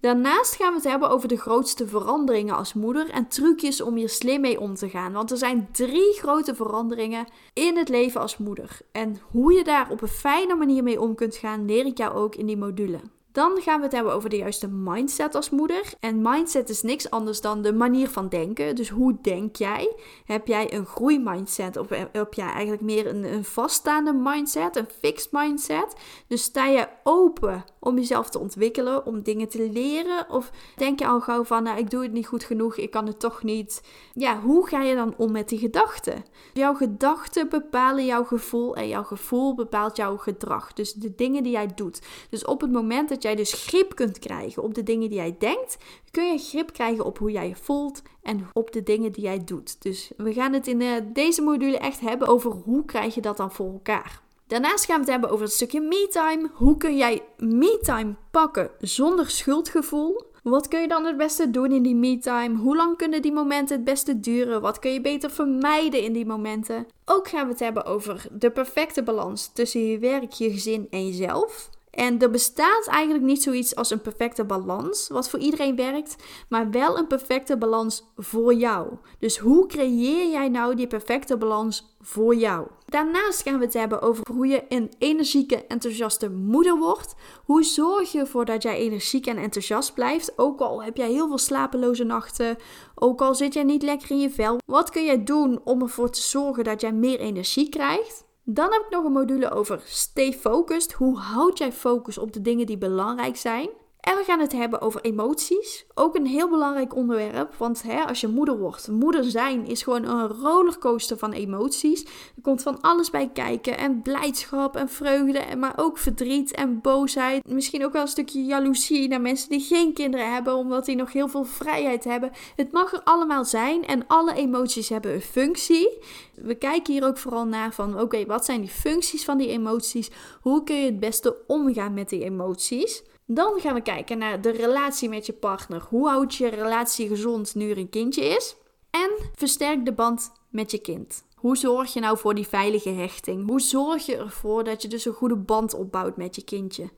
Daarnaast 0.00 0.54
gaan 0.54 0.68
we 0.68 0.74
het 0.74 0.88
hebben 0.88 1.10
over 1.10 1.28
de 1.28 1.36
grootste 1.36 1.86
veranderingen 1.86 2.56
als 2.56 2.74
moeder 2.74 3.10
en 3.10 3.28
trucjes 3.28 3.80
om 3.80 3.94
hier 3.94 4.08
slim 4.08 4.40
mee 4.40 4.60
om 4.60 4.74
te 4.74 4.88
gaan. 4.88 5.12
Want 5.12 5.30
er 5.30 5.36
zijn 5.36 5.68
drie 5.72 6.12
grote 6.12 6.54
veranderingen 6.54 7.26
in 7.52 7.76
het 7.76 7.88
leven 7.88 8.20
als 8.20 8.38
moeder. 8.38 8.78
En 8.92 9.20
hoe 9.30 9.52
je 9.52 9.64
daar 9.64 9.90
op 9.90 10.02
een 10.02 10.08
fijne 10.08 10.54
manier 10.54 10.82
mee 10.82 11.00
om 11.00 11.14
kunt 11.14 11.36
gaan, 11.36 11.64
leer 11.64 11.86
ik 11.86 11.98
jou 11.98 12.14
ook 12.14 12.34
in 12.34 12.46
die 12.46 12.56
module. 12.56 13.00
Dan 13.32 13.60
gaan 13.60 13.78
we 13.78 13.84
het 13.84 13.92
hebben 13.94 14.12
over 14.12 14.30
de 14.30 14.36
juiste 14.36 14.68
mindset 14.68 15.34
als 15.34 15.50
moeder. 15.50 15.92
En 16.00 16.22
mindset 16.22 16.68
is 16.68 16.82
niks 16.82 17.10
anders 17.10 17.40
dan 17.40 17.62
de 17.62 17.72
manier 17.72 18.08
van 18.08 18.28
denken. 18.28 18.76
Dus 18.76 18.88
hoe 18.88 19.18
denk 19.22 19.56
jij? 19.56 19.94
Heb 20.24 20.46
jij 20.46 20.74
een 20.74 20.86
groeimindset 20.86 21.76
of 21.76 21.88
heb 21.88 22.34
jij 22.34 22.48
eigenlijk 22.48 22.82
meer 22.82 23.06
een, 23.06 23.24
een 23.24 23.44
vaststaande 23.44 24.12
mindset, 24.12 24.76
een 24.76 24.88
fixed 25.00 25.32
mindset? 25.32 25.94
Dus 26.26 26.42
sta 26.42 26.66
je 26.66 26.88
open 27.04 27.64
om 27.78 27.96
jezelf 27.96 28.30
te 28.30 28.38
ontwikkelen, 28.38 29.06
om 29.06 29.22
dingen 29.22 29.48
te 29.48 29.70
leren? 29.70 30.30
Of 30.30 30.50
denk 30.76 30.98
je 30.98 31.06
al 31.06 31.20
gauw 31.20 31.44
van, 31.44 31.62
nou, 31.62 31.78
ik 31.78 31.90
doe 31.90 32.02
het 32.02 32.12
niet 32.12 32.26
goed 32.26 32.44
genoeg, 32.44 32.76
ik 32.76 32.90
kan 32.90 33.06
het 33.06 33.20
toch 33.20 33.42
niet? 33.42 33.82
Ja, 34.14 34.40
hoe 34.40 34.66
ga 34.66 34.82
je 34.82 34.94
dan 34.94 35.14
om 35.16 35.32
met 35.32 35.48
die 35.48 35.58
gedachten? 35.58 36.24
Jouw 36.52 36.74
gedachten 36.74 37.48
bepalen 37.48 38.04
jouw 38.04 38.24
gevoel 38.24 38.76
en 38.76 38.88
jouw 38.88 39.04
gevoel 39.04 39.54
bepaalt 39.54 39.96
jouw 39.96 40.16
gedrag. 40.16 40.72
Dus 40.72 40.92
de 40.92 41.14
dingen 41.14 41.42
die 41.42 41.52
jij 41.52 41.68
doet. 41.74 42.00
Dus 42.30 42.44
op 42.44 42.60
het 42.60 42.72
moment 42.72 43.08
dat 43.08 43.19
jij 43.22 43.34
dus 43.34 43.52
grip 43.52 43.94
kunt 43.94 44.18
krijgen 44.18 44.62
op 44.62 44.74
de 44.74 44.82
dingen 44.82 45.08
die 45.08 45.18
jij 45.18 45.36
denkt, 45.38 45.76
kun 46.10 46.32
je 46.32 46.38
grip 46.38 46.72
krijgen 46.72 47.04
op 47.04 47.18
hoe 47.18 47.30
jij 47.30 47.48
je 47.48 47.56
voelt 47.56 48.02
en 48.22 48.48
op 48.52 48.72
de 48.72 48.82
dingen 48.82 49.12
die 49.12 49.24
jij 49.24 49.44
doet. 49.44 49.82
Dus 49.82 50.10
we 50.16 50.32
gaan 50.32 50.52
het 50.52 50.66
in 50.66 50.80
eh, 50.80 50.92
deze 51.12 51.42
module 51.42 51.78
echt 51.78 52.00
hebben 52.00 52.28
over 52.28 52.50
hoe 52.50 52.84
krijg 52.84 53.14
je 53.14 53.20
dat 53.20 53.36
dan 53.36 53.52
voor 53.52 53.72
elkaar. 53.72 54.22
Daarnaast 54.46 54.84
gaan 54.84 54.94
we 54.94 55.00
het 55.00 55.10
hebben 55.10 55.30
over 55.30 55.44
het 55.44 55.54
stukje 55.54 55.80
me-time. 55.80 56.50
Hoe 56.52 56.76
kun 56.76 56.96
jij 56.96 57.22
me-time 57.36 58.14
pakken 58.30 58.70
zonder 58.78 59.30
schuldgevoel? 59.30 60.22
Wat 60.42 60.68
kun 60.68 60.80
je 60.80 60.88
dan 60.88 61.04
het 61.04 61.16
beste 61.16 61.50
doen 61.50 61.72
in 61.72 61.82
die 61.82 61.94
me-time? 61.94 62.58
Hoe 62.58 62.76
lang 62.76 62.96
kunnen 62.96 63.22
die 63.22 63.32
momenten 63.32 63.76
het 63.76 63.84
beste 63.84 64.20
duren? 64.20 64.60
Wat 64.60 64.78
kun 64.78 64.92
je 64.92 65.00
beter 65.00 65.30
vermijden 65.30 66.02
in 66.02 66.12
die 66.12 66.26
momenten? 66.26 66.86
Ook 67.04 67.28
gaan 67.28 67.44
we 67.44 67.50
het 67.50 67.60
hebben 67.60 67.84
over 67.84 68.26
de 68.32 68.50
perfecte 68.50 69.02
balans 69.02 69.52
tussen 69.52 69.86
je 69.86 69.98
werk, 69.98 70.32
je 70.32 70.50
gezin 70.50 70.86
en 70.90 71.06
jezelf. 71.06 71.70
En 71.90 72.18
er 72.18 72.30
bestaat 72.30 72.86
eigenlijk 72.86 73.24
niet 73.24 73.42
zoiets 73.42 73.74
als 73.74 73.90
een 73.90 74.00
perfecte 74.00 74.44
balans, 74.44 75.08
wat 75.08 75.30
voor 75.30 75.38
iedereen 75.38 75.76
werkt, 75.76 76.16
maar 76.48 76.70
wel 76.70 76.98
een 76.98 77.06
perfecte 77.06 77.56
balans 77.56 78.12
voor 78.16 78.54
jou. 78.54 78.88
Dus 79.18 79.38
hoe 79.38 79.66
creëer 79.66 80.30
jij 80.30 80.48
nou 80.48 80.74
die 80.74 80.86
perfecte 80.86 81.36
balans 81.36 81.96
voor 82.00 82.34
jou? 82.34 82.66
Daarnaast 82.86 83.42
gaan 83.42 83.58
we 83.58 83.64
het 83.64 83.74
hebben 83.74 84.02
over 84.02 84.24
hoe 84.32 84.46
je 84.46 84.64
een 84.68 84.92
energieke, 84.98 85.66
enthousiaste 85.66 86.30
moeder 86.30 86.76
wordt. 86.76 87.14
Hoe 87.44 87.62
zorg 87.62 88.12
je 88.12 88.18
ervoor 88.18 88.44
dat 88.44 88.62
jij 88.62 88.76
energiek 88.76 89.26
en 89.26 89.36
enthousiast 89.36 89.94
blijft, 89.94 90.38
ook 90.38 90.60
al 90.60 90.82
heb 90.82 90.96
jij 90.96 91.10
heel 91.10 91.28
veel 91.28 91.38
slapeloze 91.38 92.04
nachten, 92.04 92.56
ook 92.94 93.20
al 93.20 93.34
zit 93.34 93.54
jij 93.54 93.64
niet 93.64 93.82
lekker 93.82 94.10
in 94.10 94.20
je 94.20 94.30
vel. 94.30 94.58
Wat 94.66 94.90
kun 94.90 95.04
jij 95.04 95.24
doen 95.24 95.60
om 95.64 95.82
ervoor 95.82 96.10
te 96.10 96.20
zorgen 96.20 96.64
dat 96.64 96.80
jij 96.80 96.92
meer 96.92 97.18
energie 97.18 97.68
krijgt? 97.68 98.28
Dan 98.44 98.72
heb 98.72 98.82
ik 98.82 98.90
nog 98.90 99.04
een 99.04 99.12
module 99.12 99.50
over 99.50 99.80
stay 99.84 100.32
focused. 100.32 100.92
Hoe 100.92 101.18
houd 101.18 101.58
jij 101.58 101.72
focus 101.72 102.18
op 102.18 102.32
de 102.32 102.40
dingen 102.40 102.66
die 102.66 102.78
belangrijk 102.78 103.36
zijn? 103.36 103.70
En 104.00 104.16
we 104.16 104.24
gaan 104.24 104.40
het 104.40 104.52
hebben 104.52 104.80
over 104.80 105.00
emoties. 105.00 105.86
Ook 105.94 106.14
een 106.14 106.26
heel 106.26 106.48
belangrijk 106.48 106.94
onderwerp. 106.94 107.54
Want 107.54 107.82
hè, 107.82 108.02
als 108.04 108.20
je 108.20 108.28
moeder 108.28 108.58
wordt, 108.58 108.88
moeder 108.88 109.24
zijn 109.24 109.66
is 109.66 109.82
gewoon 109.82 110.04
een 110.04 110.26
rollercoaster 110.26 111.18
van 111.18 111.32
emoties. 111.32 112.04
Er 112.04 112.42
komt 112.42 112.62
van 112.62 112.80
alles 112.80 113.10
bij 113.10 113.30
kijken. 113.32 113.78
En 113.78 114.02
blijdschap 114.02 114.76
en 114.76 114.88
vreugde. 114.88 115.56
Maar 115.56 115.72
ook 115.76 115.98
verdriet 115.98 116.52
en 116.52 116.80
boosheid. 116.80 117.48
Misschien 117.48 117.84
ook 117.84 117.92
wel 117.92 118.02
een 118.02 118.08
stukje 118.08 118.44
jaloezie 118.44 119.08
naar 119.08 119.20
mensen 119.20 119.48
die 119.48 119.60
geen 119.60 119.92
kinderen 119.92 120.32
hebben. 120.32 120.54
Omdat 120.54 120.84
die 120.84 120.96
nog 120.96 121.12
heel 121.12 121.28
veel 121.28 121.44
vrijheid 121.44 122.04
hebben. 122.04 122.30
Het 122.56 122.72
mag 122.72 122.92
er 122.92 123.02
allemaal 123.04 123.44
zijn. 123.44 123.86
En 123.86 124.06
alle 124.06 124.34
emoties 124.34 124.88
hebben 124.88 125.14
een 125.14 125.20
functie. 125.20 125.98
We 126.34 126.54
kijken 126.54 126.92
hier 126.92 127.06
ook 127.06 127.18
vooral 127.18 127.44
naar 127.44 127.72
van 127.72 128.00
oké, 128.00 128.26
wat 128.26 128.44
zijn 128.44 128.60
die 128.60 128.70
functies 128.70 129.24
van 129.24 129.38
die 129.38 129.48
emoties? 129.48 130.10
Hoe 130.40 130.64
kun 130.64 130.76
je 130.76 130.84
het 130.84 131.00
beste 131.00 131.36
omgaan 131.46 131.94
met 131.94 132.08
die 132.08 132.24
emoties? 132.24 133.02
Dan 133.32 133.60
gaan 133.60 133.74
we 133.74 133.80
kijken 133.80 134.18
naar 134.18 134.40
de 134.40 134.50
relatie 134.50 135.08
met 135.08 135.26
je 135.26 135.32
partner. 135.32 135.86
Hoe 135.88 136.08
houd 136.08 136.34
je 136.34 136.48
relatie 136.48 137.08
gezond 137.08 137.54
nu 137.54 137.70
er 137.70 137.78
een 137.78 137.88
kindje 137.88 138.24
is? 138.24 138.56
En 138.90 139.10
versterk 139.34 139.84
de 139.84 139.92
band 139.92 140.32
met 140.48 140.70
je 140.70 140.78
kind. 140.78 141.24
Hoe 141.34 141.56
zorg 141.56 141.92
je 141.92 142.00
nou 142.00 142.18
voor 142.18 142.34
die 142.34 142.46
veilige 142.46 142.90
hechting? 142.90 143.46
Hoe 143.46 143.60
zorg 143.60 144.06
je 144.06 144.16
ervoor 144.16 144.64
dat 144.64 144.82
je 144.82 144.88
dus 144.88 145.04
een 145.04 145.12
goede 145.12 145.36
band 145.36 145.74
opbouwt 145.74 146.16
met 146.16 146.34
je 146.34 146.44
kindje? 146.44 146.90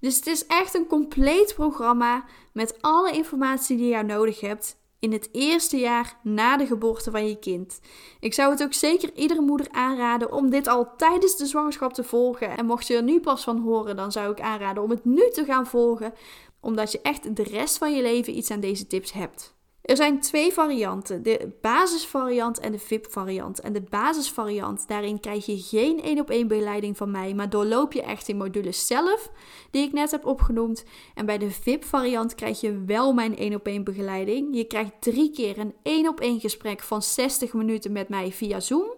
Dus 0.00 0.16
het 0.16 0.26
is 0.26 0.46
echt 0.46 0.74
een 0.74 0.86
compleet 0.86 1.54
programma 1.54 2.24
met 2.52 2.82
alle 2.82 3.12
informatie 3.12 3.76
die 3.76 3.96
je 3.96 4.02
nodig 4.02 4.40
hebt 4.40 4.76
in 5.06 5.12
het 5.12 5.28
eerste 5.32 5.76
jaar 5.76 6.16
na 6.22 6.56
de 6.56 6.66
geboorte 6.66 7.10
van 7.10 7.28
je 7.28 7.38
kind. 7.38 7.80
Ik 8.20 8.34
zou 8.34 8.50
het 8.50 8.62
ook 8.62 8.72
zeker 8.72 9.10
iedere 9.14 9.40
moeder 9.40 9.66
aanraden 9.70 10.32
om 10.32 10.50
dit 10.50 10.66
al 10.66 10.96
tijdens 10.96 11.36
de 11.36 11.46
zwangerschap 11.46 11.92
te 11.92 12.04
volgen. 12.04 12.56
En 12.56 12.66
mocht 12.66 12.86
je 12.86 12.96
er 12.96 13.02
nu 13.02 13.20
pas 13.20 13.44
van 13.44 13.58
horen, 13.58 13.96
dan 13.96 14.12
zou 14.12 14.30
ik 14.30 14.40
aanraden 14.40 14.82
om 14.82 14.90
het 14.90 15.04
nu 15.04 15.30
te 15.30 15.44
gaan 15.44 15.66
volgen, 15.66 16.12
omdat 16.60 16.92
je 16.92 17.00
echt 17.02 17.36
de 17.36 17.42
rest 17.42 17.78
van 17.78 17.94
je 17.94 18.02
leven 18.02 18.36
iets 18.36 18.50
aan 18.50 18.60
deze 18.60 18.86
tips 18.86 19.12
hebt. 19.12 19.55
Er 19.86 19.96
zijn 19.96 20.20
twee 20.20 20.52
varianten, 20.52 21.22
de 21.22 21.48
basisvariant 21.60 22.58
en 22.58 22.72
de 22.72 22.78
VIP-variant. 22.78 23.60
En 23.60 23.72
de 23.72 23.80
basisvariant, 23.80 24.88
daarin 24.88 25.20
krijg 25.20 25.46
je 25.46 25.58
geen 25.58 26.02
één 26.02 26.20
op 26.20 26.30
één 26.30 26.48
begeleiding 26.48 26.96
van 26.96 27.10
mij, 27.10 27.34
maar 27.34 27.50
doorloop 27.50 27.92
je 27.92 28.02
echt 28.02 28.28
in 28.28 28.36
modules 28.36 28.86
zelf, 28.86 29.30
die 29.70 29.86
ik 29.86 29.92
net 29.92 30.10
heb 30.10 30.24
opgenoemd. 30.24 30.84
En 31.14 31.26
bij 31.26 31.38
de 31.38 31.50
VIP-variant 31.50 32.34
krijg 32.34 32.60
je 32.60 32.84
wel 32.86 33.12
mijn 33.12 33.36
één 33.36 33.54
op 33.54 33.66
één 33.66 33.84
begeleiding. 33.84 34.56
Je 34.56 34.64
krijgt 34.64 34.92
drie 35.00 35.30
keer 35.30 35.58
een 35.58 35.74
één 35.82 36.08
op 36.08 36.20
één 36.20 36.40
gesprek 36.40 36.82
van 36.82 37.02
60 37.02 37.52
minuten 37.52 37.92
met 37.92 38.08
mij 38.08 38.32
via 38.32 38.60
Zoom. 38.60 38.94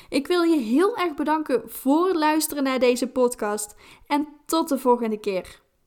Ik 0.09 0.27
wil 0.27 0.41
je 0.41 0.57
heel 0.59 0.97
erg 0.97 1.13
bedanken 1.13 1.61
voor 1.65 2.07
het 2.07 2.15
luisteren 2.15 2.63
naar 2.63 2.79
deze 2.79 3.07
podcast 3.07 3.75
en 4.07 4.27
tot 4.45 4.69
de 4.69 4.79
volgende 4.79 5.19
keer. 5.19 5.65